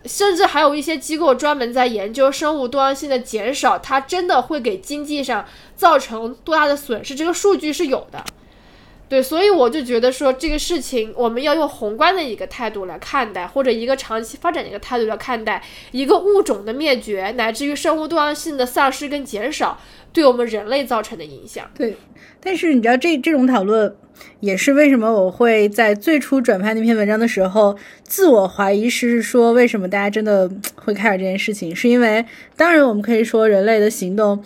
[0.05, 7.15] 甚至还有一些机构专门在研究生物多样性的减少，它真的会给经济上造成多大的损失？
[7.15, 8.25] 这个数据是有的。
[9.09, 19.79] 对，所以我就觉得说这个事情，我们要用宏观的一个态度来看待，或者一个长期发展的一个态度来看待一个物种的灭绝，乃至于生物多样性的丧失跟减少
[20.15, 21.71] 对我们人类造成的影响。
[21.77, 21.95] 对，
[22.43, 23.95] 但是你知道这这种讨论
[24.41, 32.25] 也是为什么我会在最初转发那篇文章的时候自我怀疑，是说为什么大家真的会开始这件事情，是因为
[32.57, 34.45] 当然我们可以说人类的行动。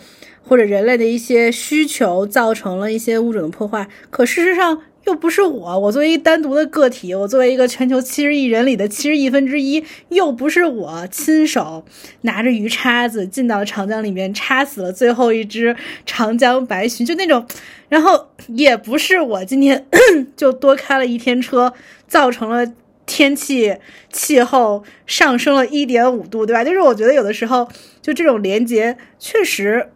[0.49, 5.79] 或者人类的一些需求造成了一些物种的破坏，可事实上又不是我。
[5.79, 11.85] 我作为一个单独的个体，我作为一个全球七十亿人里的七十亿分之一，又不是我亲手
[12.21, 17.47] 拿着鱼叉子进到长江里面插死了最后一只长江白鲟，就那种。
[17.87, 19.87] 然后也不是我今天
[20.35, 21.73] 就多开了一天车，
[22.05, 22.69] 造成了
[23.05, 23.77] 天气
[24.11, 26.65] 气候上升了一点五度，对吧？
[26.65, 27.65] 就是我觉得有的时候
[28.01, 29.89] 就这种连接确实。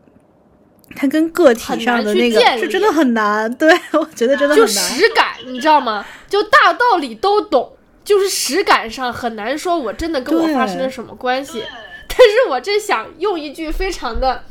[0.96, 4.58] 它跟个体上的那个是真的很难，对 我觉得真的很难。
[4.58, 6.06] 就实感，你知道吗？
[6.30, 11.64] 就大道理都懂，就是实感上很难说，我真的跟我发生了什么关系。
[12.08, 14.44] 但是我真想用一句非常的、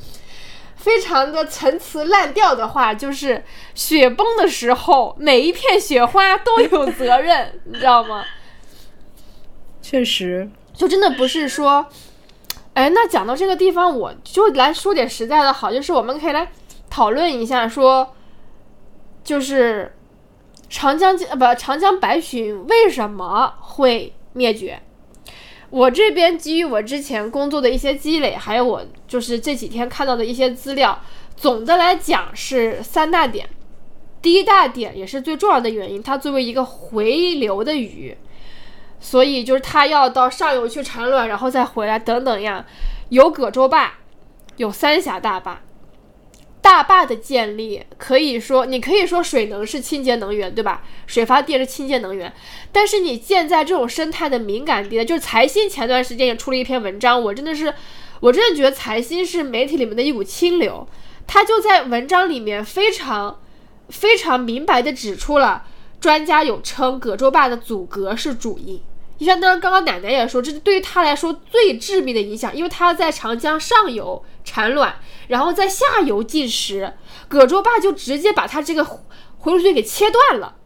[0.77, 8.25] 非常的陈词滥调的话，就是雪崩的时候，每一片雪花都有责任，你知道吗？
[9.83, 11.87] 确实，就真的不是说。
[12.81, 16.51] 哎，那讲到这个地方，我就来说点实在的好，就是我们可以来
[16.89, 18.15] 讨论一下，说
[19.23, 19.95] 就是
[20.71, 24.81] 长江呃不长江白鲟为什么会灭绝？
[25.69, 30.99] 我这边基于我之前工作的一些积累，还有我就是这几天看到的一些资料，
[31.37, 33.47] 总的来讲是三大点。
[34.23, 38.17] 第一大点也是最重要的原因，它作为一个回流的鱼。
[39.01, 42.65] 所以就是它要到上游去产卵，然后再回来等等呀。
[43.09, 43.95] 有葛洲坝，
[44.57, 45.63] 有三峡大坝。
[46.63, 50.83] 大坝的建立可以说，你可以说水能是清洁能源，对吧？
[51.07, 52.31] 水发电是清洁能源。
[52.71, 57.73] 但是你建在这种生态的敏感地带，就是财新前段时间也出了一篇文章，我真的是，
[58.21, 60.87] 我真的觉得财新是媒体里面的一股清流。
[61.27, 63.41] 他就在文章里面非常
[63.89, 65.65] 非常明白的指出了，
[65.99, 68.83] 专家有称葛洲坝的阻隔是主因。
[69.21, 74.95] 就像当刚刚奶奶也说，这是对于他来说最致命的影响，因为他要在长江上游产卵，
[75.29, 76.95] 然后在下游进食，
[77.29, 80.57] 葛洲坝就直接把他这个回路线给切断了，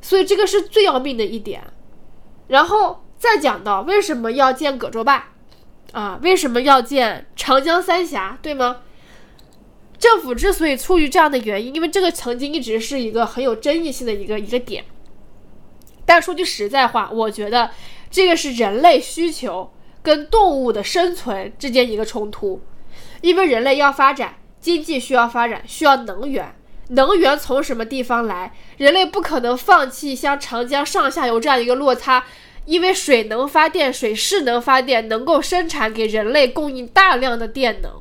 [0.00, 1.64] 所以这个是最要命的一点。
[2.48, 5.32] 然后再讲到为什么要建葛洲坝
[5.92, 6.18] 啊？
[6.22, 8.38] 为什么要建长江三峡？
[8.40, 8.78] 对吗？
[9.98, 14.86] 政府之所以出于这样的原因，因为这个曾经一直是一个很有争议性的一个一个点。
[16.06, 17.72] 但说句实在话，我觉得
[18.10, 22.62] 这个是人类需求跟动物的生存之间一个冲突，
[23.20, 26.54] 因为人类要发展，经济需要发展，需要能源，
[26.90, 28.54] 能源从什么地方来？
[28.76, 32.24] 人类不可能放弃像长江上下游这样一个落差，
[32.66, 38.00] 因为水能发电，水是能发电，能够生产给人类供应大量的电能，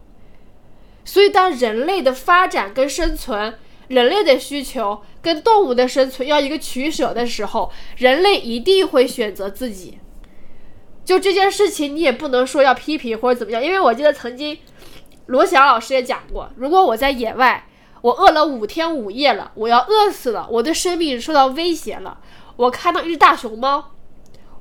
[1.04, 3.56] 所以当人类的发展跟生存。
[3.88, 10.00] 人类的需求跟动物的生存要一个取舍的时候，人类一定会选择自己。
[11.04, 14.58] 就这件事情，你也不能说要批评或者怎么样，因为我记得曾经
[15.28, 17.68] 罗翔老师也讲过，如果我在野外，
[18.02, 22.20] 我饿了五天五夜了，我要饿死了，我的生命受到威胁了，
[22.56, 23.92] 我看到一只大熊猫，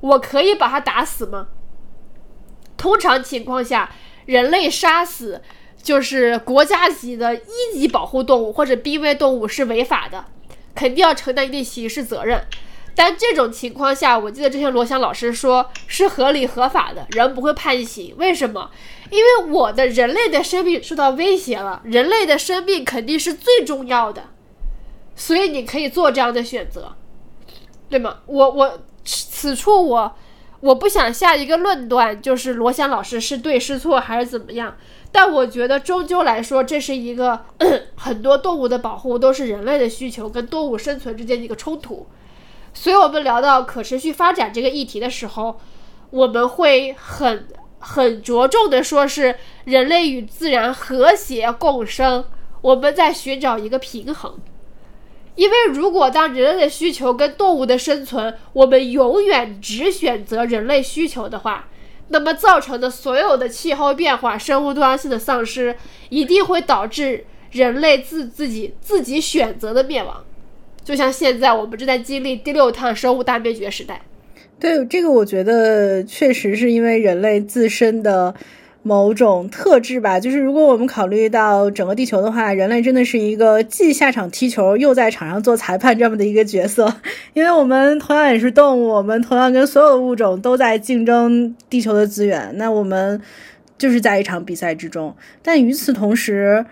[0.01, 1.47] 我可以把它打死吗？
[2.77, 3.91] 通常情况下，
[4.25, 5.41] 人类杀死。
[5.85, 10.25] 就是国家级的一级保护动物或者濒危动物是违法的，
[10.73, 12.43] 肯定要承担一定刑事责任。
[12.95, 18.15] 但这种情况下，我记得之前罗翔老师说是合理合法的，人不会判刑。
[18.17, 18.71] 为什么？
[19.11, 24.23] 因为我的人类的生命受到威胁了，人类的生命肯定是最重要的，
[25.15, 26.95] 所以你可以做这样的选择，
[27.89, 28.21] 对吗？
[28.25, 30.15] 我我此处我
[30.61, 34.75] 我不想下一个论断，就是罗翔老师是对是错还是怎么样。
[35.17, 37.45] 但我觉得终究来说，这是一个
[37.95, 42.05] 很多动物的保护都是人类的需求跟动物生存之间的一个冲突。
[42.73, 45.57] 所以我们聊到可持续发展这个议题的时候，
[46.09, 47.47] 我们会很
[47.79, 52.25] 很着重的说是人类与自然和谐共生，
[52.59, 54.37] 我们在寻找一个平衡。
[55.35, 61.69] 因为如果当人类的需求跟动物的生存，我们永远只选择人类需求的话，
[62.09, 65.75] 那么造成的所有的气候变化、生物多样性的丧失，
[66.09, 70.23] 一定会导致人类自自己自己选择的灭亡。
[70.83, 74.01] 就像现在我们正在经历第六趟生物大灭绝时代。
[74.59, 78.33] 对这个，我觉得确实是因为人类自身的。
[78.87, 86.93] 某种特质吧，就是如果我们考虑到整个地球的话，人类真的是一个既下场踢球又在场上做裁判这么的一个角色，
[87.33, 93.19] 因为我们同样也是动物，我们同样跟所有的物种都在竞争地球的资源，那我们
[93.75, 95.15] 就是在一场比赛之中。
[95.41, 96.63] 但与此同时，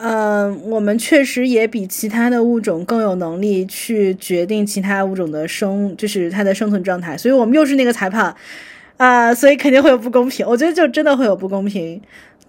[0.00, 8.32] 嗯，我们确实也比其他的物种更有能力去决定其他物种的生，就是它的生存状态，所以我们又是那个裁判。
[8.98, 12.00] 啊，所以肯定会有不公平，我觉得就真的会有不公平。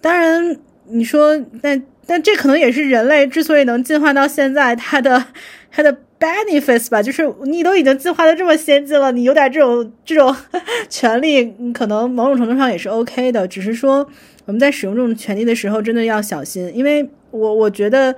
[0.02, 5.24] 当然，你说，但但这可能也是人类之所以能进化到现在，它的
[5.72, 10.36] 它的 benefits 吧，就是你都已经进化的这么先进了，你有点这种这种
[10.90, 13.48] 权利，可能某种程度上也是 OK 的。
[13.48, 14.10] 只是说
[14.46, 18.16] 我们在使用这种权利的时候，真的要小心，因为我我觉得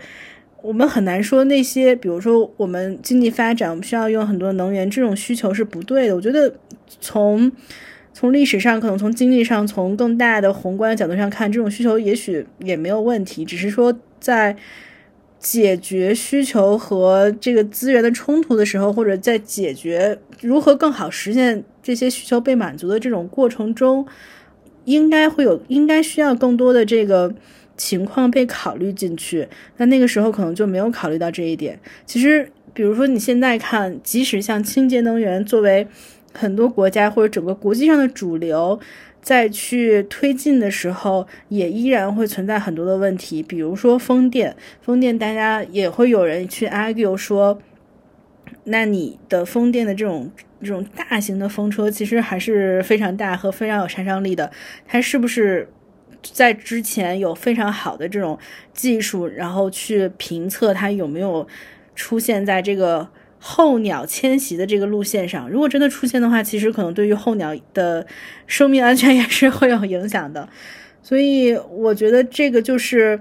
[0.61, 6.15] 我们很难说那些，比如说我们经济发展，我们需要用很多能源，这种需求是不对的。
[6.15, 6.53] 我觉得
[7.01, 7.51] 从
[8.13, 13.45] 从历史上，可能从经济上，从更大的宏观的角度上看，这种需求也许也没有问题。
[13.45, 14.55] 只是说，在
[15.39, 24.05] 解决需求和这个资源的冲突的时候，或者在解决如何更好实现这些需求被满足的这种过程中，
[24.85, 27.33] 应该会有，应该需要更多的这个
[27.77, 29.47] 情况被考虑进去。
[29.77, 31.79] 那那个时候可能就没有考虑到这一点。
[32.05, 35.87] 其实，比如说你现在看，即使像清洁能源作为。
[36.33, 38.79] 很多国家或者整个国际上的主流，
[39.21, 43.43] 在去推进的时候，也依然会存在很多的问题。
[43.43, 47.59] 比如说风电，风电大家也会有人去 argue 说，
[48.63, 54.49] 那你的风电的这种这种大型的风车，其实还是非常大和非常有杀伤力的。
[54.87, 55.69] 它是不是
[56.21, 58.39] 在之前有非常好的这种
[58.73, 61.47] 技术，然后去评测它有没有
[61.93, 63.09] 出现在这个？
[63.43, 68.05] 候鸟迁徙的这个路线上，如果真的出现的话，其实可能对于候鸟的
[68.45, 70.47] 生命安全也是会有影响的。
[71.01, 73.19] 所以我觉得这个就是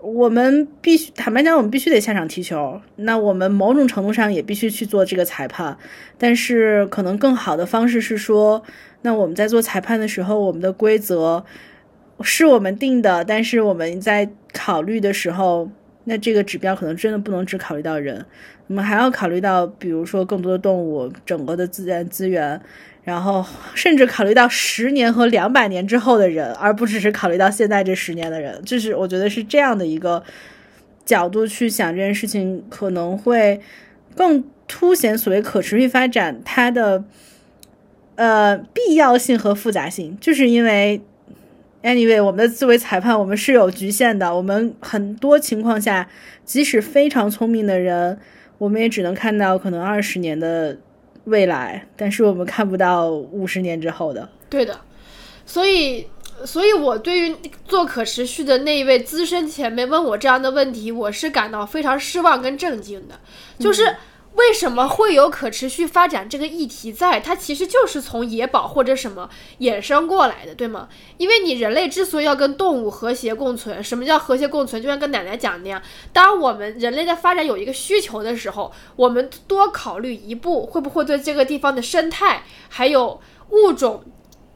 [0.00, 2.80] 我们必须坦白讲，我们必须得下场踢球。
[2.96, 5.78] 那我们某种程度上也必须去做这个裁判，
[6.18, 8.60] 但是可能更好的方式是说，
[9.02, 11.44] 那我们在做裁判的时候，我们的规则
[12.20, 15.70] 是我们定的，但是我们在考虑的时候，
[16.04, 18.24] 那这个指标可能真的不能只考虑到人。
[18.68, 22.58] 我们还要考虑到，比如说更多的动物，整个的自然资源，
[23.02, 23.44] 然后
[23.74, 28.62] 甚至考虑到十年和两百年之后的人，而不只是考虑到现在这十年的人。
[28.64, 30.22] 就是我觉得是这样的一个
[31.04, 33.60] 角度去想这件事情，可能会
[34.16, 37.04] 更凸显所谓可持续发展它的
[38.14, 40.16] 呃必要性和复杂性。
[40.20, 41.02] 就是因为
[41.82, 44.34] anyway，我们的作为裁判，我们是有局限的。
[44.34, 46.08] 我们很多情况下，
[46.44, 48.18] 即使非常聪明的人。
[48.58, 50.78] 我们也只能看到可能二十年的
[51.24, 54.28] 未来，但是我们看不到五十年之后的。
[54.48, 54.78] 对的，
[55.44, 56.06] 所以，
[56.44, 63.18] 所以我对于做可持续的那一位资深前辈问我这样的问题，我是感到非常失望跟震惊的，
[63.58, 63.96] 就是。
[64.42, 67.20] 为什么会有可持续发展这个议题在？
[67.20, 69.30] 它其实就是从野保或者什么
[69.60, 70.88] 衍生过来的，对吗？
[71.16, 74.82] 因为你人类之所以要跟动物和谐共存，什么叫和谐共存？
[74.82, 75.80] 就像跟奶奶讲那样，
[76.12, 83.20] 当我们人类的发展有一个需求的时候，我们多考虑一步，会不会对这个地方的生态还有
[83.50, 84.02] 物种，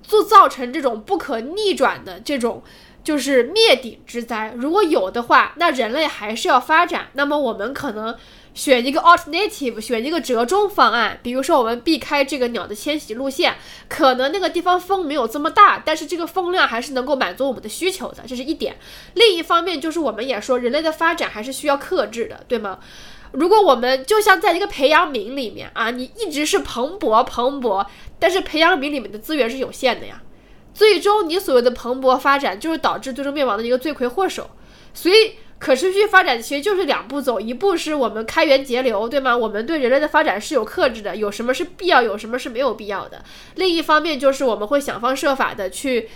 [0.02, 2.62] 就造成这种不可逆转的这种
[3.04, 4.52] 就是灭顶之灾？
[4.56, 8.16] 如果有的话，那人类还是要发展，那么我们可能。
[8.56, 11.20] 选一个 alternative，选一个折中方案。
[11.22, 13.54] 比如说，我们避开这个鸟的迁徙路线，
[13.86, 18.76] 可能那个地方风没有这么大，但是这个风量还是能够满足我们的需求的，这是一点。
[19.12, 22.78] 另一方面，就是我们也说，人类的发展还是需要克制的，对吗？
[23.32, 27.86] 如果我们就像在一个培养皿里面啊，你一直是蓬勃蓬勃，
[28.18, 30.22] 但是培养皿里面的资源是有限的呀，
[30.72, 34.48] 最终你所谓的蓬勃发展，就是导致最终灭亡的一个罪魁祸首。
[34.94, 39.36] 所以可持续发展其实就是两步走，一步是我们开源节流，对吗？
[39.36, 43.24] 我们对人类的发展是有克制的，有什么是必要，有什么是没有必要的。
[43.54, 46.08] 另一方面就是我们会想方设法的去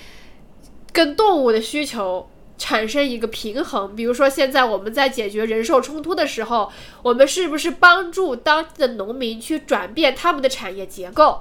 [0.93, 2.29] 跟动物的需求。
[2.63, 6.71] 产生一个平衡，比如说现在我们在解决人兽冲突的时候，
[7.03, 11.41] 我们是不是帮助当地的农民去转变他们的产业结构，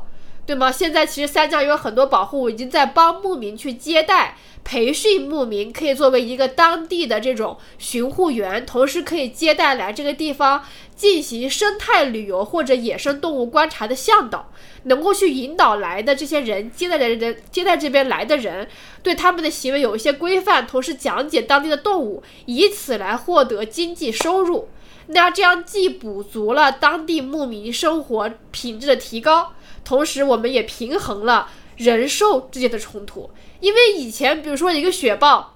[0.50, 0.72] 对吗？
[0.72, 14.50] 现在其实三江有很多保护已经在帮牧民去接待、培训牧民，可以作为一个当地的这种巡护员，同时可以接待来这个地方进行生态旅游或者野生动物观察的向导。
[14.86, 18.68] 能够去引导来的这些人，接待的人，接待这边来的人，
[19.04, 24.70] 对他们的行为有一些规范，同时讲解当地的动物，以此来获得经济收入。
[25.12, 29.54] 那这样既补足了当地牧民生活品质的提高，
[29.90, 33.32] 同时我们也平衡了人兽之间的冲突。
[33.60, 35.56] 因为以前，比如说一个雪豹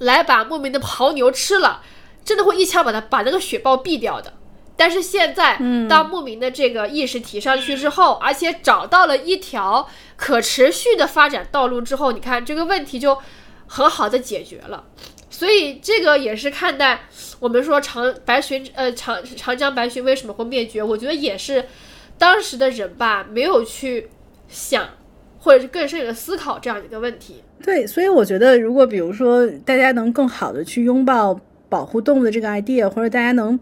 [0.00, 1.82] 来把牧民的牦牛吃了，
[2.24, 4.32] 真的会一枪把它把那个雪豹毙掉的。
[4.76, 5.56] 但是现在，
[5.88, 13.16] 当牧民的这个意识提上去之后，而且找到了一条可持续的发展道路之后，你看这个问题就
[13.68, 14.84] 很好的解决了。
[15.30, 17.08] 所以这个也是看待
[17.40, 21.68] 我们说长白鲟呃长长江白鲟为什么会灭绝，我觉得也是
[22.18, 24.08] 当时的人吧没有去
[24.48, 24.88] 想，
[25.38, 27.42] 或者是更深入的思考这样一个问题。
[27.62, 33.58] 对，所以我觉得如果比如说大家能更好的去拥抱保护动物的这个 idea，或者大家能。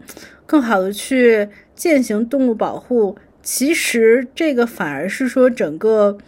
[0.47, 6.19] 更好的去践行动物保护，其实这个反而是说整个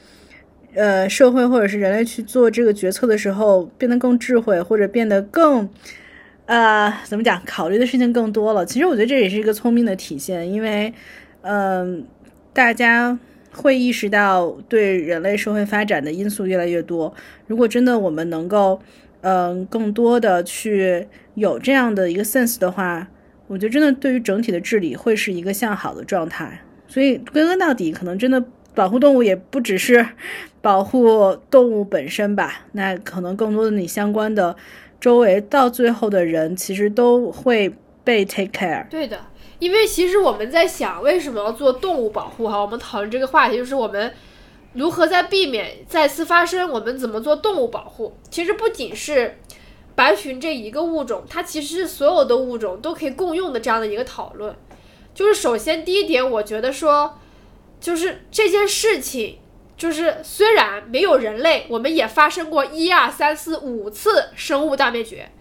[0.74, 5.70] 呃社会或者是人类去做这个决策的时候变得更智慧，或者变得更
[6.48, 8.66] 呃怎么讲，考虑的事情更多了。
[8.66, 10.92] 其实我觉得这也是一个聪明的体现，因为
[11.42, 12.04] 嗯
[12.58, 13.20] 大家
[13.52, 17.14] 会意识到对人类社会发展的因素越来越多。
[17.46, 18.82] 如果真的我们能够
[19.22, 23.08] 嗯更多的去有这样的一个 sense 的话。
[23.50, 28.44] 我觉得真的对于整体的治理会是一个向好的状态，所以归根到底，可能真的
[28.76, 30.06] 保护动物也不只是
[30.62, 34.54] 保护动物本身吧，那可能更多的你相关的
[35.00, 38.86] 周围到最后的人，其实都会被 take care。
[38.90, 39.18] 对的，
[39.60, 44.14] 因为其实我们在想为什么要做动物保护哈，我们讨论这个话题就是我们
[44.74, 49.40] 如何在避免再次发生，我们怎么做动物保护，其实不仅是。
[49.96, 54.56] 白鲟这一个物种，它其实是所有的物种都可以共用的这样的一个讨论。
[55.16, 57.18] 就是首先第一点，我觉得说，
[57.82, 59.40] 就是这件事情，
[59.76, 65.32] 就是虽然没有人类，我们也发生过一二三四五次生物大灭绝，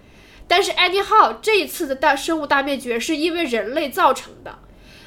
[0.49, 4.59] 但是 anyhow 这一次的大生物大灭绝是因为人类造成的。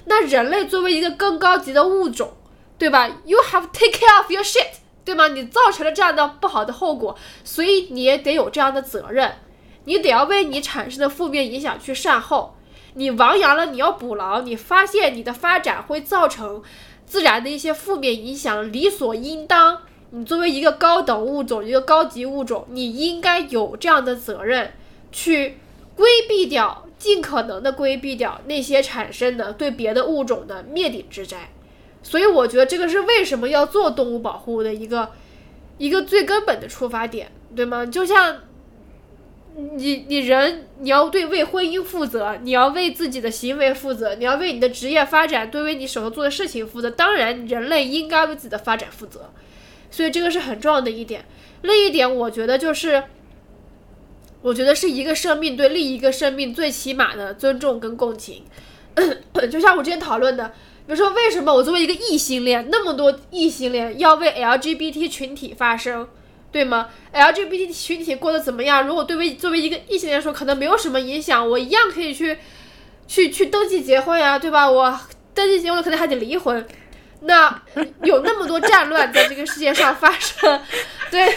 [0.06, 2.34] 那人类作为一个更高级的物种，
[2.78, 4.80] 对吧？You have take care of your shit。
[5.06, 5.28] 对吗？
[5.30, 9.38] 你造成了这样的不好的后果，所以你也得有这样的责任，
[9.86, 12.56] 你得要为你产生的负面影响去善后。
[12.94, 14.42] 你亡羊了，你要补牢。
[14.42, 16.62] 你发现你的发展会造成
[17.08, 19.82] 自然的一些负面影响，理所应当。
[20.12, 24.74] 你作为一个高等物种，一个高级物种，你应该有这样的责任，
[25.12, 25.58] 去
[25.96, 31.50] 规避掉，尽可能的规避掉那些产生的对别的物种的灭顶之灾。
[32.02, 35.12] 所以我觉得这个是为什么要做动物保护的一个
[35.78, 37.86] 一个最根本的出发点，对吗？
[37.86, 38.38] 就像
[39.76, 46.90] 你你人你要对为婚姻负责，你要为自己的行为负责，你要为你的职业发展，对为你手头做的事情负责。
[46.90, 49.30] 当然，人类应该为自己的发展负责，
[49.92, 51.26] 所以这个是很重要的一点。
[51.64, 53.04] 另一点，我觉得就是，
[54.42, 58.44] 我觉得是一个生命对另一个生命最起码的尊重跟共情。
[59.52, 60.54] 就像我之前讨论的。
[60.88, 66.08] 比如说，为什么我作为一个异性恋，那么多异性恋要为 LGBT 群体发声，
[66.52, 68.88] 对吗？LGBT 群体过得怎么样？
[68.88, 72.40] 如果对为作为一个异性恋说，可能没有什么影响，我一样可以去，
[73.08, 74.68] 去去登记结婚呀，对吧？
[74.68, 75.00] 我
[75.36, 76.66] 登记结婚可能还得离婚。
[77.22, 77.62] 那
[78.04, 80.62] 有那么多战乱在这个世界上发生，
[81.12, 81.36] 对。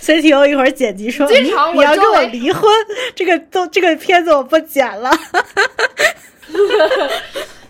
[0.00, 2.70] CTO 一会儿剪辑说，经常你要跟我离婚，
[3.14, 5.10] 这个都这个片子我不剪了。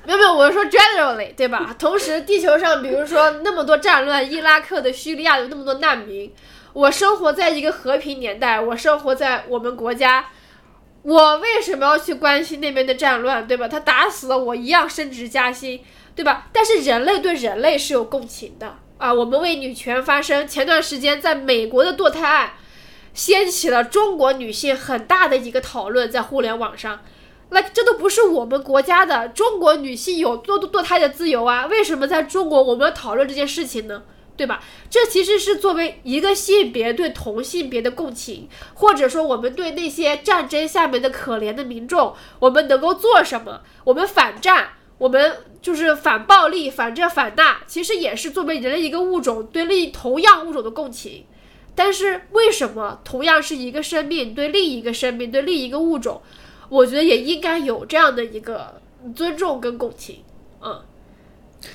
[0.07, 1.75] 没有没有，我是说 generally，对吧？
[1.79, 6.31] 同时，地球上比如说那么多战乱，伊拉克的、叙利亚有那么多难民，
[6.73, 10.27] 我生活在一个和平年代，我生活在我们国家，
[11.03, 13.69] 我为什么要去关心那边的战乱，对吧？
[13.69, 15.81] 他打死了我一样升职加薪，
[16.15, 16.49] 对吧？
[16.53, 19.13] 但是人类对人类是有共情的啊！
[19.13, 22.53] 我们为女权发声，前段时间在美国的堕胎案
[23.13, 27.01] 掀起了中国女性很大的一个讨论，在互联网上。
[27.51, 31.67] 那这都不是我们国家的，中国女性有堕堕胎的自由啊？
[31.67, 34.03] 为什么在中国我们要讨论这件事情呢？
[34.37, 34.61] 对吧？
[34.91, 43.61] 这其实是作为一个性别对同性别的共情，或者说我们对那些战争下面的可怜的民众，我们能够做什么？
[43.85, 51.25] 我们反战，我们就是反暴力、反这反那，其实也是作为人类一个物种对另同样物种的共情。
[51.75, 56.23] 但是为什么同样是一个生命对另一个生命对另一个物种，
[56.69, 58.81] 我觉得也应该有这样的一个
[59.15, 60.19] 尊重跟共情，
[60.63, 60.81] 嗯。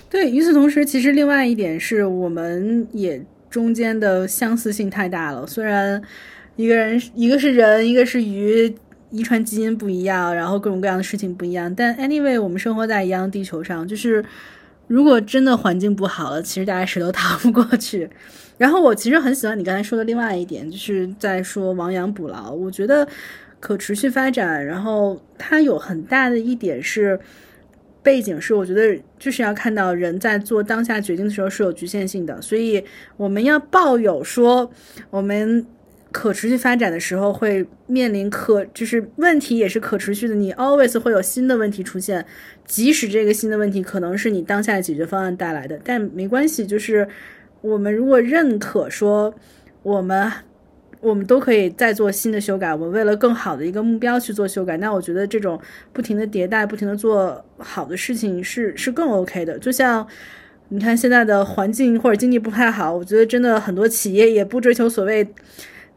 [0.09, 5.45] 对，与此同时，其实另外一点是我们也中间的相似性太大了。
[5.45, 6.01] 虽然
[6.55, 8.73] 一个人一个是人，一个是鱼，
[9.11, 14.23] 遗传基因不一样，然后各种各样的事情不一样，但 anyway，我们生活在一样地球上，就是
[14.87, 18.09] 如果真的环境不好了，其实大家谁都逃不过去。
[18.57, 22.51] 然后我其实很喜欢你刚才说的另外一点，就是在说亡羊补牢。
[22.51, 23.07] 我觉得
[23.59, 27.19] 可持续发展，然后它有很大的一点是。
[28.01, 32.81] 背景是，我觉得就是要看到人在做当下决定的时候是有局限性的，所以
[33.17, 34.71] 我们要抱有说，
[35.09, 35.63] 我们
[36.11, 42.25] 可持续发展的时候会面临可就是问题也是可持续的，你 always 会有新的问题出现，
[42.65, 47.07] 即使这个新的问题可能是你当下解决方案带来的，但没关系，就是
[47.61, 49.33] 我们如果认可说
[49.83, 50.31] 我们。
[51.01, 52.73] 我们都可以再做新的修改。
[52.73, 55.57] 我们为了更好的一个目标去做修改，那我觉得这种
[55.93, 59.57] 不停的迭代、不停的做好的事情是是更 OK 的。
[59.59, 60.05] 就像
[60.67, 65.25] 你看现在的环境或者经济不太好，我觉得真的很多企业也不追求所谓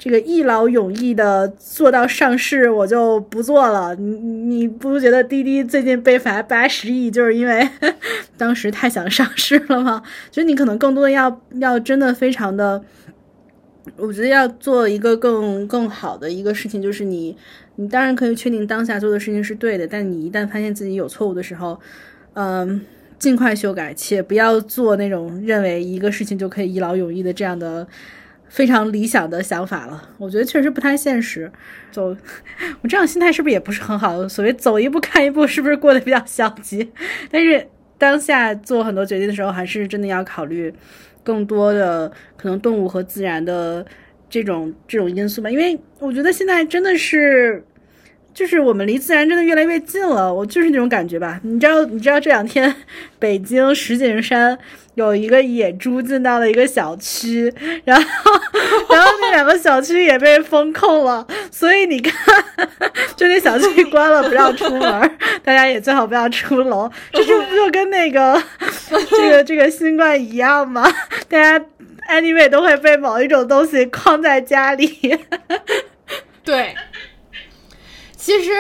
[0.03, 3.95] 这个一劳永逸的做到上市，我就不做了。
[3.95, 7.69] 你你不觉得滴滴最近被罚八十亿，就是因为
[8.37, 10.03] 当时太想上市了吗？
[10.33, 12.83] 所以你可能更多的要要真的非常的。
[13.97, 17.37] 我觉得要做一个更更好的一个事情，就是你，
[17.77, 21.79] 你当然可以确定当下做的事情是对的，但你一旦发现自己有错误的时候，
[22.35, 22.81] 嗯，
[23.21, 27.87] 尽快修改，且不要做那种认为一个事情就可以一劳永逸的这样的
[28.53, 30.11] 非常理想的想法了。
[30.19, 31.51] 我觉得确实不太现实。
[31.91, 32.15] 走，
[32.83, 34.29] 我这样心态是不是也不是很好？
[34.29, 36.93] 所谓走一步看一步，是不是过得比较消极？
[37.31, 40.73] 但是当下做很多决定的时候，还是真的要考虑。
[41.25, 43.87] 更多的可能动物和自然的
[44.29, 47.65] 这种这种因素吧，因为我觉得现在真的是，
[48.35, 51.41] 就是我们离自然真的越来越近了，我就是那种感觉吧。
[51.45, 52.75] 你知道，你知道这两天
[53.19, 54.59] 北京石景山。
[54.95, 57.53] 有一个野猪进到了一个小区，
[57.85, 58.33] 然后，
[58.91, 62.45] 然后那两个小区也被封控了，所以你看，
[63.17, 66.91] 就那小区关了，不让出门，大家也最好不要出楼。
[67.13, 68.43] 这就不就跟那个
[69.11, 70.85] 这个这个新冠一样吗？
[71.29, 71.65] 大家
[72.11, 75.19] anyway 都会被某一种东西框在家里。
[76.45, 76.75] 对，
[78.17, 78.51] 其实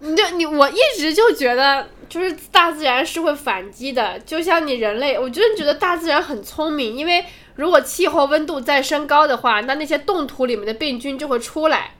[0.00, 1.86] 你就你我一直就觉得。
[2.16, 7.22] 就是大自然是会反击的，就像你人类，我真的觉得大自然很聪明，因为
[7.56, 11.90] 如果气候温度再升高的话，那那些冻土里面的病菌就会出来。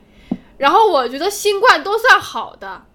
[0.57, 2.87] 然后我觉得新冠都算好的，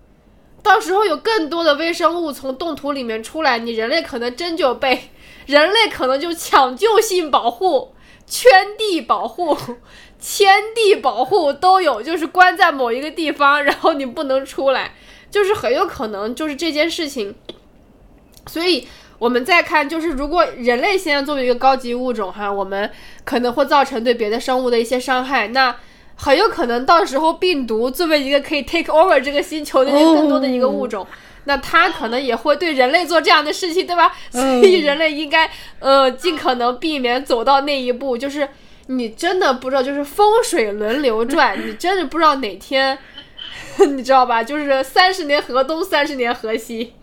[0.63, 5.11] 到时候有更多的微生物从冻土里面出来，你人类可能真就被
[5.45, 7.93] 人类可能就抢救性保护、
[8.26, 9.55] 圈地保护、
[10.19, 14.95] 迁地保护都有，就是关在某一个地方，然后你不能出来。
[15.32, 17.34] 就是很有可能就是这件事情，
[18.47, 22.91] 所以我们再看，就是如果人类现在作为一个高级物种哈，我们
[23.23, 25.75] 可能会造成对别的生物的一些伤害，那
[26.15, 31.07] 很有可能到时候病毒作为一个可以 take over 这个星球的一个更多的一个物种，
[31.45, 34.11] 那它可能也会对人类做这样的事情，对吧？
[34.29, 38.49] 所以人类应该呃尽可能避免走到那一步，就是
[38.88, 42.97] 你真的不知道，就是风水轮流转，你真的不知道哪天。
[43.95, 44.43] 你知道吧？
[44.43, 46.93] 就是三十年河东，三十年河西，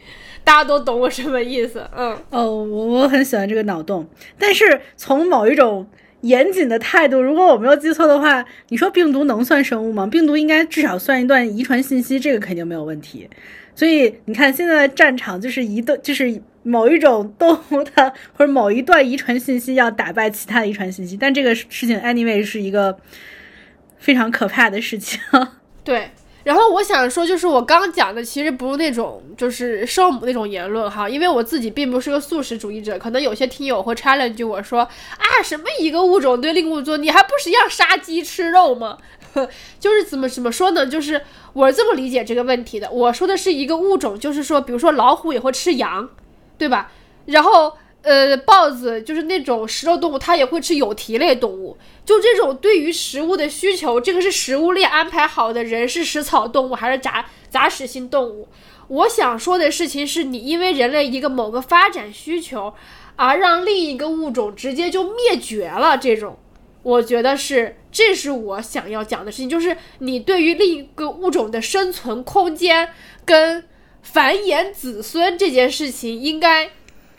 [0.44, 1.88] 大家都懂我什么意思。
[1.96, 4.08] 嗯，哦，我我很喜欢这个脑洞。
[4.38, 5.86] 但是从某一种
[6.22, 10.06] 严谨的态度，如果我没有记错的话，你说病毒能算生物吗？
[10.06, 13.28] 病毒应该至少算一段遗传信息，这个肯定没有问题。
[13.74, 22.98] 所以你看，现在的战场就是一段，就是某一种动物的或者某一段遗传信息要打败其他的遗传信息，但这个事情 anyway 是一个
[23.98, 25.20] 非常可怕的事情。
[25.84, 26.10] 对。
[26.48, 38.96] 然后我想说，就是我刚讲的，其实不是那种就是圣母那种言论哈，因为我自己并不是个素食主义者，可能有些听友会 challenge 我说啊，什么一个物种对另物种，你还不是一样杀鸡吃肉吗？
[39.78, 40.86] 就是怎么怎么说呢？
[40.86, 41.20] 就是
[41.52, 42.90] 我是这么理解这个问题的。
[42.90, 46.08] 我说的是一个物种，就是说，比如说老虎也会吃羊，
[46.56, 46.90] 对吧？
[47.26, 47.74] 然后。
[48.00, 51.76] 呃，豹子就是那种食肉动物，它也会吃有蹄类动物。
[52.08, 55.62] 就这种对于食物的需求，这个是食物链安排好的。
[55.62, 58.48] 人是食草动物还是杂杂食性动物？
[58.88, 62.72] 我想说的事情是你因为人类一个某个发展需求，
[63.16, 66.38] 而让另一个物种直接就灭绝了，这种，
[66.82, 72.88] 我觉得是，这是我想要讲的事情，就是你对于另一个物种的生存空间
[73.26, 73.64] 跟
[74.00, 76.70] 繁衍子孙这件事情，应该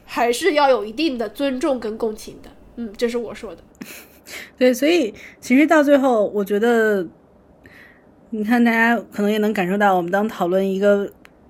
[0.06, 2.50] 还是要有一定的尊重跟共情的。
[2.78, 3.62] 嗯，这是我说的。
[4.58, 7.06] 对，所以其实到最后，我觉得，
[8.30, 11.10] 你看大家可能也能感受到，我们当讨论一个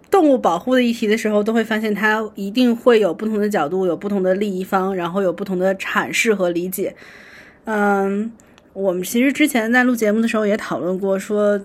[0.10, 6.96] 动物保护的议题的时候，都会发现它一定会有不同的角度，有不同的利益方，然后有不同的阐释和理解。
[7.66, 8.32] 嗯，
[8.74, 11.60] 我们其实之前在录节目的时候也讨论过，说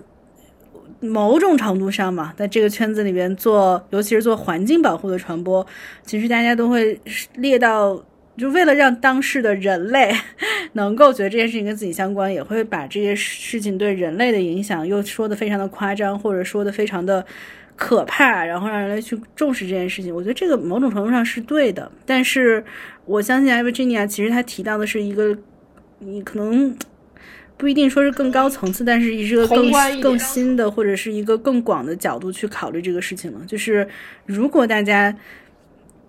[0.99, 5.65] 某种程度上嘛，在这个圈子里边做，尤其是做环境保护的传播，
[6.03, 6.99] 其实大家都会
[7.35, 8.03] 列到。
[8.37, 10.13] 就为了让当事的人类
[10.73, 17.25] 能够觉得这件事情跟自己相关，也会把这些事情对人类的影响又说的非常的夸张，或者说的非常的
[17.75, 20.13] 可怕，然后让人类去重视这件事情。
[20.13, 22.63] 我觉得这个某种程度上是对的，但是
[23.05, 25.37] 我相信艾维吉尼亚其实他提到的是一个，
[25.99, 26.75] 你可能
[27.55, 29.71] 不一定说是更高层次，但是一个更
[30.01, 33.39] 更新的或者是一个更广的角度去考虑这个事情了。
[33.47, 33.87] 就是
[34.25, 35.15] 如果大家。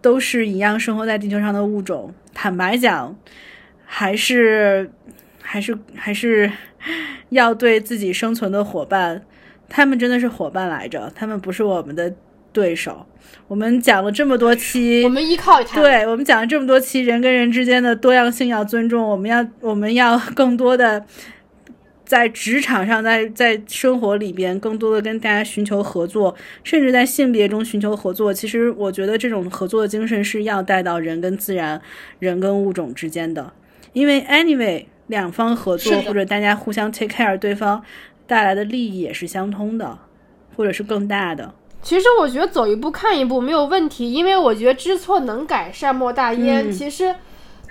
[0.06, 3.12] 都是一样生活在地球上的物种，坦白讲，
[3.84, 4.88] 还是
[5.42, 6.48] 还是还是
[7.30, 9.20] 要对自己生存的伙伴，
[9.68, 12.14] 他们真的是伙伴来着，他们不是我们的
[12.52, 13.04] 对手。
[13.48, 21.04] 我们讲了这么多期，我们依靠他，对我们讲了这么多期，人跟人之间的多样性要尊重，我们要我们要更多的。
[22.06, 28.32] 在职场上，在在生活里边，更多的跟大家寻求合作，甚至在性别中寻求合作。
[28.32, 31.82] 其实，我觉得这种合作的精神是要带到人跟自然、
[32.20, 33.52] 人跟物种之间的。
[33.92, 37.82] 因为 anyway，两方合作或者大家互相 take care 对方
[38.26, 39.98] 带来的利益也是相通的，
[40.56, 41.52] 或者是更大的。
[41.82, 46.70] 其实，我觉得走一步看一步没有问题，因为我觉得知错能改，善莫大焉。
[46.70, 47.14] 其实。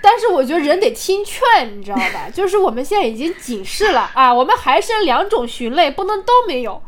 [0.08, 2.30] 但是我觉得人得听劝，你知道吧？
[2.32, 6.80] 就是我们现在已经警示了啊，我们还剩两种禽类，不能都没有。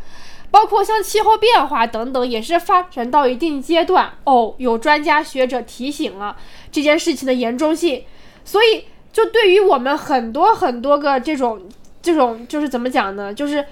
[0.51, 4.53] 包括像气候变化等等，也是发展到一定阶段哦。
[4.59, 6.37] 有专家学者提醒了
[6.71, 8.05] 这件事情的严重性，
[8.45, 11.67] 所以就对于我们很多很多个这种
[12.03, 13.33] 这种，就是怎么讲呢？
[13.33, 13.65] 就是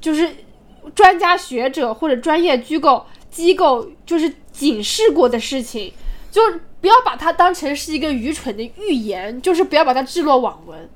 [0.00, 0.30] 就是
[0.94, 5.92] 专家学者或者专业机构机构就是警示过的事情，
[6.30, 6.40] 就。
[6.84, 10.86] 不要把它当成是一个愚蠢的预言，就是不要把它置若罔闻。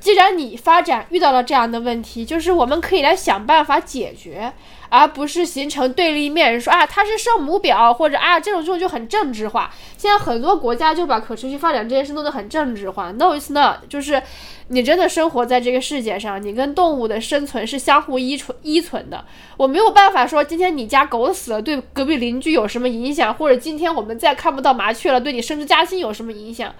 [0.00, 4.52] 既然你发展遇到了这样的问题，就是我们可以来想办法解决，
[4.92, 9.72] 而不是形成对立面，说啊它是圣母婊，或者啊这种这种就很政治化。
[9.96, 13.10] 现在很多国家就把可持续发展这件事弄得很政治化。
[13.12, 14.22] No，it's not，就是。
[14.68, 19.22] 你真的生活在这个世界上，你跟动物的生存是相互依存依存的。
[19.58, 26.74] 我没有办法说今天你家狗死了对隔壁邻居有什么影响，或者今天我们再看不到麻雀了对你升职加薪有什么影响。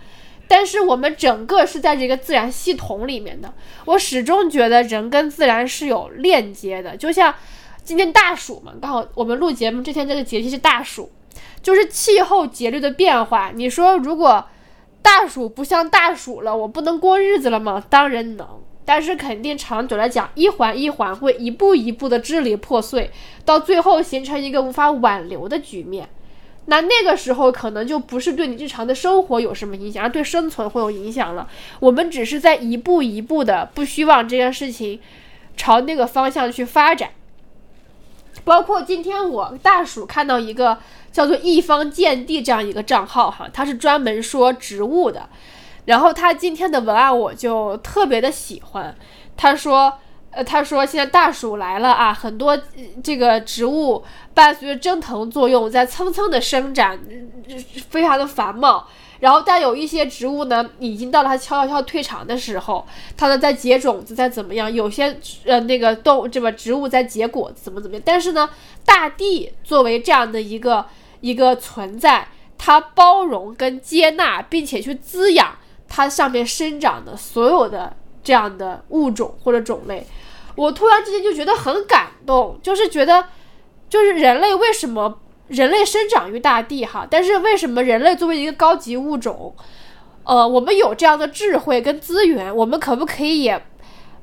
[0.48, 3.52] 但是我们整个是在这个自然系统里面的。
[3.84, 6.96] 我始终觉得人跟自然是有链接的。
[6.96, 7.34] 就像
[7.84, 11.10] 今天大暑嘛，刚好我们录节目这天这个节气是大暑，
[11.62, 13.52] 就是气候节律的变化。
[13.54, 14.46] 你说如果。
[15.04, 17.82] 大暑不像大暑了，我不能过日子了吗？
[17.90, 18.46] 当然能，
[18.84, 23.10] 但是肯定长久来讲，一环一环会一步一步的支离破碎，
[23.44, 26.08] 到最后形成一个无法挽留的局面。
[26.66, 31.48] 那那个时候可能就不是对你日常的生活有什么影响，而对生存会有影响了。
[31.80, 35.00] 我们只是在一步一步的，不希望这件事情
[35.56, 37.10] 朝那个方向去发展。
[38.44, 40.78] 包括今天我大暑看到一个。
[41.12, 45.28] 叫做一方见地这样一个账号哈，他是专门说植物的，
[45.84, 48.96] 然后他今天的文案我就特别的喜欢。
[49.36, 49.92] 他说，
[50.30, 52.58] 呃，他说现在大暑来了啊，很多
[53.04, 56.98] 这个植物伴随着蒸腾作用在蹭蹭的生长，
[57.90, 58.88] 非常的繁茂。
[59.22, 64.70] 然后但有一些植物呢，已经到了它悄悄退场的时候，它呢在结种子，在怎么样？
[64.70, 65.16] 有些
[65.46, 68.02] 呃那个动这个植物在结果子，怎么怎么样？
[68.04, 68.50] 但是呢，
[68.84, 70.84] 大地作为这样的一个。
[71.22, 72.26] 一个存在，
[72.58, 75.56] 它包容跟接纳，并且去滋养
[75.88, 80.04] 它上面生长的所有的这样的物种或者种类。
[80.56, 83.24] 我突然之间就觉得很感动，就是觉得，
[83.88, 85.20] 就是人类为什么
[85.52, 89.54] 人类生长于大地哈，但是为什么人类作为一个高级物种，
[90.24, 93.64] 呃，我们有这样的智慧跟资源，我们可不可以也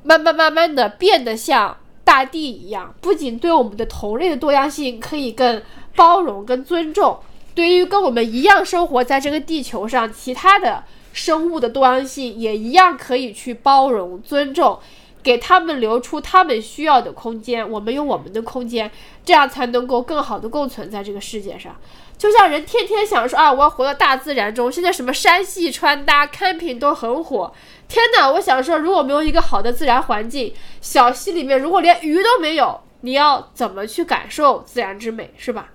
[0.02, 5.62] 慢慢慢慢的变得像大地一样，不仅对我们的同类的多样性可以更。
[5.96, 7.18] 包容跟尊重，
[7.52, 14.78] 对于跟我们一样生活在这个地球上其他的生物的多样性，也一样可以去包容、尊重，
[15.22, 18.90] 给他们留出他们需要的空间，我们有我们的空间，
[19.24, 21.76] 这样才能够更好的共存在这个世界上。
[22.16, 24.70] 就像人天天想说啊，我要活到大自然中。
[24.70, 27.52] 现在什么山系穿搭、camping 都很火。
[27.88, 30.52] 天哪，我想说，如果没有一个好的自然环境，
[30.82, 35.70] 小溪里面如果连鱼都没有，你要怎么去感受自然之美，是吧？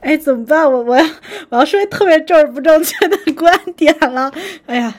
[0.00, 0.70] 哎，怎么办？
[0.70, 1.04] 我我要
[1.50, 4.32] 我要说特别政治不正确的观点了。
[4.66, 4.94] 哎呀，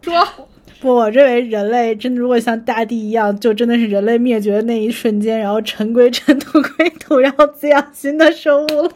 [0.00, 0.26] 说。
[0.80, 8.90] 不，我认为人类真的如果像大地一样，就真的是人类灭绝的那一瞬间，然后尘归尘，土归土，然后滋养新的生物了。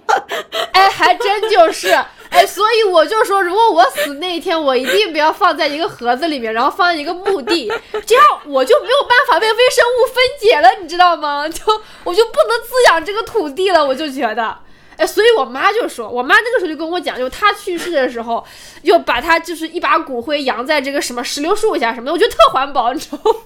[0.72, 1.89] 哎，还真就是，
[2.28, 7.72] 哎，所以我就说，如果我死那一天，我一定不要放在一个盒子里面，然后放在一个墓地，
[8.07, 11.49] 这样我就没有办法被微生物分解了，你知道吗？
[11.49, 11.61] 就
[12.05, 14.55] 我就不能滋养这个土地了，我就觉得。
[15.01, 18.44] 哎，所以我妈就说，我妈那个时候就跟我讲，就她去世的时候，
[18.82, 23.38] 又把她就是一把骨灰扬在这个什么石榴树下什么的，我觉得特环保，你知道吗？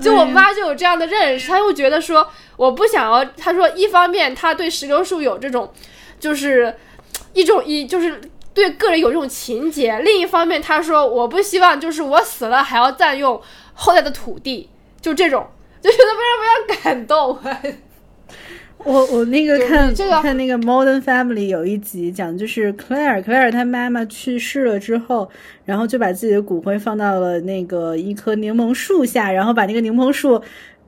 [0.00, 5.70] 就我妈就有这样的认识，她又觉得说，我不想要，她说一方面她对石榴树有这种，
[6.18, 6.74] 就是
[7.34, 8.18] 一种一就是
[8.54, 13.38] 对个人有这种情结，另一方面她说我不希望就是我死了还要占用
[13.74, 14.70] 后代的土地，
[15.02, 15.46] 就这种
[15.82, 17.38] 就觉得非常非常感动。
[18.86, 25.28] 我我那个看看那个 Modern Family 有一集讲，就是 Claire，Claire 她妈妈去世了之后，
[25.64, 30.40] 然后就把自己的骨灰放到了那个一棵柠檬树下，然后把那个柠檬树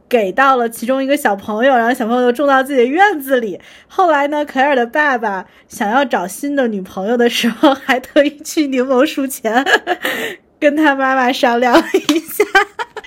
[0.09, 3.61] 给到了其中一个小朋友，然后小朋友种到自己的院子里。
[3.89, 9.67] 后来呢，Claire 的爸爸想要找新的女朋友的时候，还特意去柠檬树前
[10.61, 12.45] 跟他妈妈商量了一下。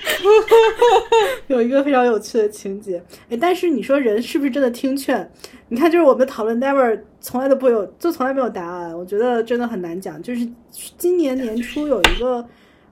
[1.46, 5.30] 有一个非常有趣的情节，哎，但是你说人是不是真的听劝？
[5.68, 8.96] 你看，就是我们讨论，never 从来都不会有，就从来没有答案。
[8.96, 10.20] 我觉得真的很难讲。
[10.22, 10.46] 就是
[10.98, 12.44] 今年年初有一个，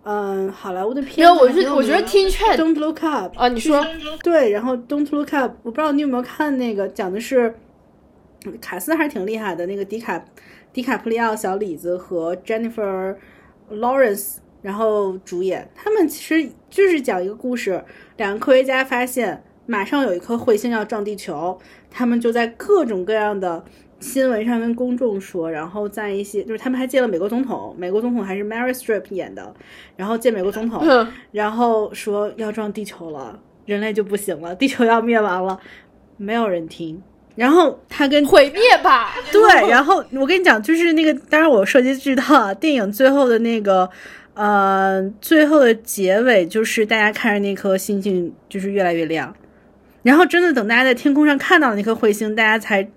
[0.05, 3.85] 嗯，好莱坞的片，没有，我是我觉得听劝，Don't look up 啊，你说
[4.23, 7.55] 对，然后 Don't look up，我不知道你有没有看那个，讲的是
[8.61, 10.25] 卡斯还是挺厉害的，那个迪卡
[10.73, 13.17] 迪卡普里奥小李子和 Jennifer
[13.71, 14.37] Lawrence。
[14.63, 17.83] 然后主演，他们其实就是讲一个故事，
[18.19, 21.59] 两个科学家发现马上有一颗彗星要撞地球，
[21.91, 23.65] 他们就在各种各样的
[24.01, 29.55] 新闻上跟公众说，然后在一些就是他们还见了美国总统，美国总统还是 Mary Strip 演的，
[29.97, 30.85] 然后见美国总统，
[31.33, 35.59] 然后说要撞地球了，人类就不行了，地球要灭亡了，
[36.19, 37.03] 没有人听。
[37.37, 43.89] 然后他跟毁灭吧，对，然后我跟你讲，就是那个，当然我涉及剧透啊，电影最后的那个。
[44.41, 49.37] 呃，最后的结尾就是大家看着那颗星星就是越来越亮，
[50.03, 52.89] 然后真的等大家在天空上看到那颗彗星，大家才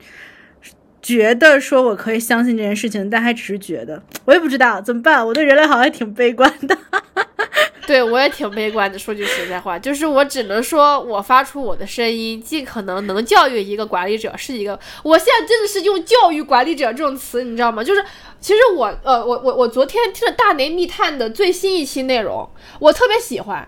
[1.01, 5.27] 觉得说我可以相信这件事情，但还只是觉得，我也不知道怎么办。
[5.27, 6.77] 我对人类好像挺悲观的。
[7.85, 14.79] 对我也挺悲观的，说句实在话，就是我只能说我发出我的声音，尽可能能教育一个管理者，是一个。
[15.03, 17.83] 我现在真的是用“教育管理者”这种词，你知道吗？
[17.83, 18.01] 就是
[18.43, 23.65] 其实我呃，我我我昨天听了《大内密探》的最新一期内容，我特别喜欢。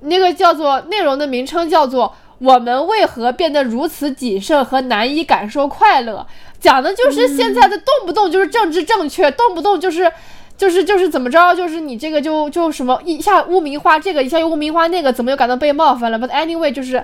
[0.00, 6.26] 那个叫做内容的名称叫做“我们为何变得如此谨慎和难以感受快乐”，
[6.60, 10.12] 讲的就是现在的动不动就是政治正确，动不动就是。
[10.58, 17.02] 就是就是怎么着，就是你这个就就什么一下污名化这个，一下又污名化那个，怎么又感到被冒犯了？But anyway，就是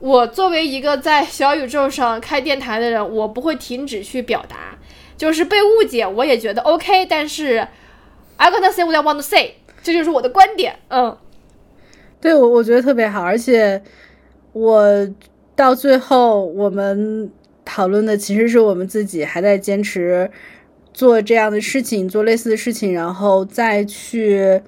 [0.00, 4.76] 我作为一个在小宇宙上开电台的人，我不会停止去表达，
[5.16, 7.66] 就是被误解我也觉得 OK，但是
[8.36, 10.76] I gonna say what I want to say，这就是我的观点。
[10.88, 11.16] 嗯，
[12.20, 13.82] 对我我觉得特别好，而且
[14.52, 15.08] 我
[15.54, 17.30] 到最后我们
[17.64, 20.30] 讨论的其实是我们自己还在坚持。
[20.92, 24.62] 做这样的事情，做类似的事情，然后再去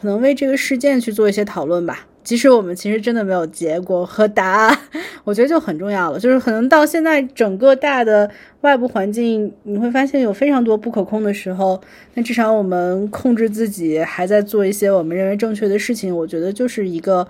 [0.00, 2.06] 可能为这个事件去做一些讨论吧。
[2.24, 4.78] 即使我们其实真的没有结果和答案，
[5.24, 6.20] 我觉得就很重要了。
[6.20, 11.80] 就是可能到现在整个大的外部环境，你会发现有非常多不可控的时候，
[12.14, 17.26] 那至少我们控制自己，还在做一些我们认为正确的事情，我觉得就是一个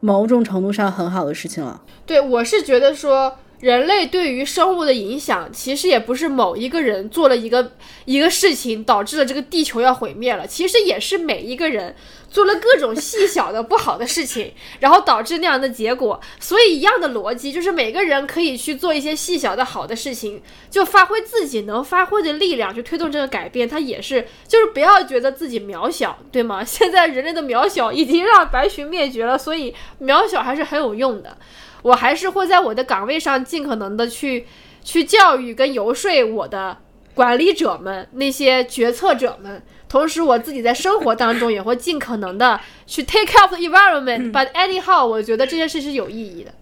[0.00, 1.82] 某种程度上很好的事情了。
[2.06, 3.36] 对我是觉得说。
[3.62, 7.70] 人类对于生物的影响，其实也不是某一个人做了一个
[8.06, 11.94] 一个事情导致了这个地球要毁灭了，其实也是每一个人
[12.32, 16.18] 做了各种细小的不好的事情，然后导致那样的结果。
[16.40, 23.68] 所以一样的逻辑，就是每个人可以去做一些细小的好的事情，就发挥自己能发挥的力量去推动这个改变。
[23.68, 26.64] 它也是，就是不要觉得自己渺小，对吗？
[26.66, 31.36] 现在人类的渺小已经让白熊灭绝了，所以渺小还是很有用的。
[31.82, 34.46] 我还是会在我的岗位上尽可能的去
[34.82, 36.78] 去教育跟游说我的
[37.14, 39.62] 管理者们，那些决策者们，
[39.92, 44.32] 同时我自己在生活当中也会尽可能的去 take care of the environment。
[44.32, 46.54] But anyhow，我觉得这件事是有意义的。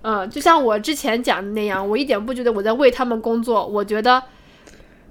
[0.00, 4.22] 嗯，就像我之前讲的那样，我一点不觉得我在为他们工作，我觉得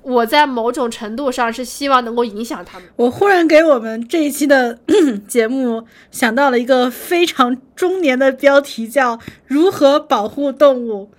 [0.02, 2.90] 我在某种程度上是希望能够影响他们。
[2.96, 4.80] 我忽然给我们这一期的
[5.30, 11.12] 节目想到了一个非常中年的标题，叫“如何保护动物”。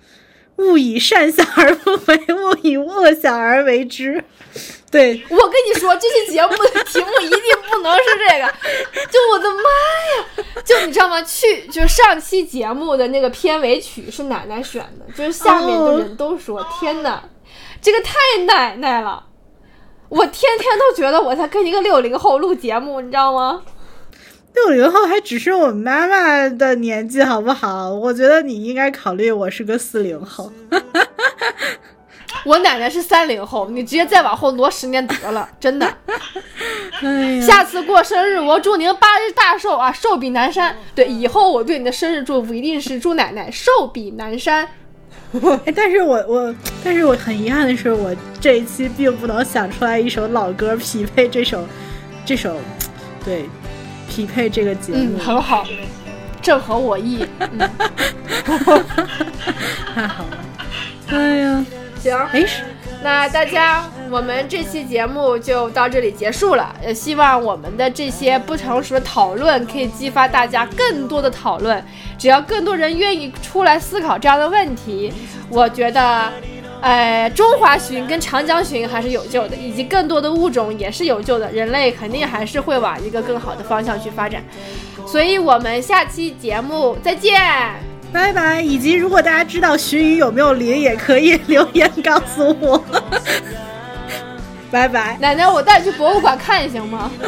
[0.59, 4.25] 勿以善小而不为，勿以恶小而为之。
[4.91, 8.47] 对我跟你说，这期节目的题目一定不能是这个。
[9.11, 9.61] 就我的妈
[10.17, 10.45] 呀！
[10.65, 11.21] 就你知道吗？
[11.21, 17.23] 去就上期节目的那个片尾曲是奶奶选的，就是下面的人都说：“天哪，
[17.79, 18.15] 这个太
[18.45, 19.25] 奶奶了！”
[20.09, 23.61] 我天天都觉得我在跟一个六零后录节目，你知道吗？
[24.55, 27.93] 六零后还只是我妈妈的年纪，好不好？
[27.93, 30.51] 我觉得你应该考虑我是个四零后。
[32.43, 35.93] 我奶奶是三零后，你直接再往后挪十年得了，真的。
[37.45, 40.75] 下次过生日，我祝您八日大寿啊，寿比南山。
[40.93, 44.67] 对，以后我对你的生日祝福一定是祝奶奶寿比南山。
[45.65, 51.65] 哎，但是我我，但是我很遗憾的是，我这一期并不能想出来一首老歌匹配这首，
[52.25, 52.57] 这首，
[53.23, 53.45] 对。
[54.11, 55.63] 匹配这个节目很好，
[56.41, 57.23] 正合我意。
[59.93, 60.37] 太好了，
[61.09, 61.63] 哎呀，
[61.99, 62.43] 行，哎，
[63.03, 66.73] 那大家，我们这期节目就到这里结束了。
[66.83, 71.83] 呃，希望我们的这些不成熟的讨论可以激发大家更多的讨论。
[72.17, 75.13] 只要更多人愿意出来思考这样的问题，
[75.49, 76.31] 我觉得。
[76.81, 84.41] 呃，中华鲟跟长江鲟还是有救的，以及更多的物种也是有救的，人类肯定还是会往一个更好的方向去发展。
[85.05, 87.37] 所以，我们下期节目再见，
[88.11, 88.61] 拜拜！
[88.61, 92.83] 以及如果大家知道鲟鱼有没有鳞，也可以留言告诉我。
[94.71, 97.11] 拜拜，奶奶，我带你去博物馆看行吗？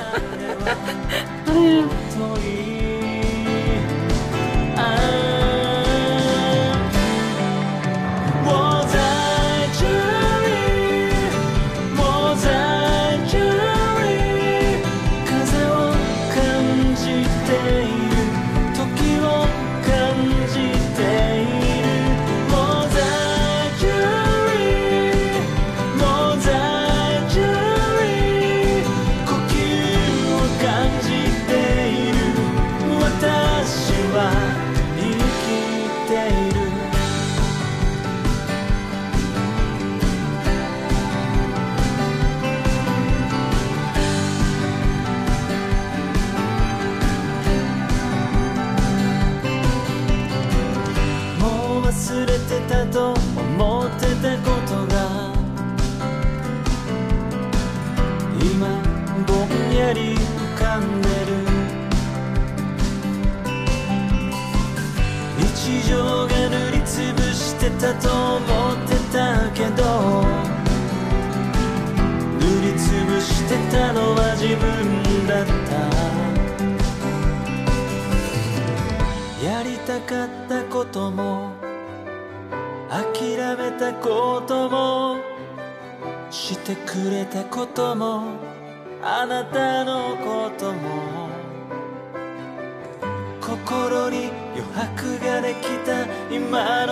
[67.70, 69.84] たと思ってたけど
[72.40, 75.52] 塗りつぶしてたのは自分だった。
[79.44, 81.52] やりたかったことも
[82.90, 85.18] 諦めたことも
[86.30, 88.36] してくれたことも
[89.02, 91.30] あなたのことも
[93.42, 96.91] 心に余白ができた今の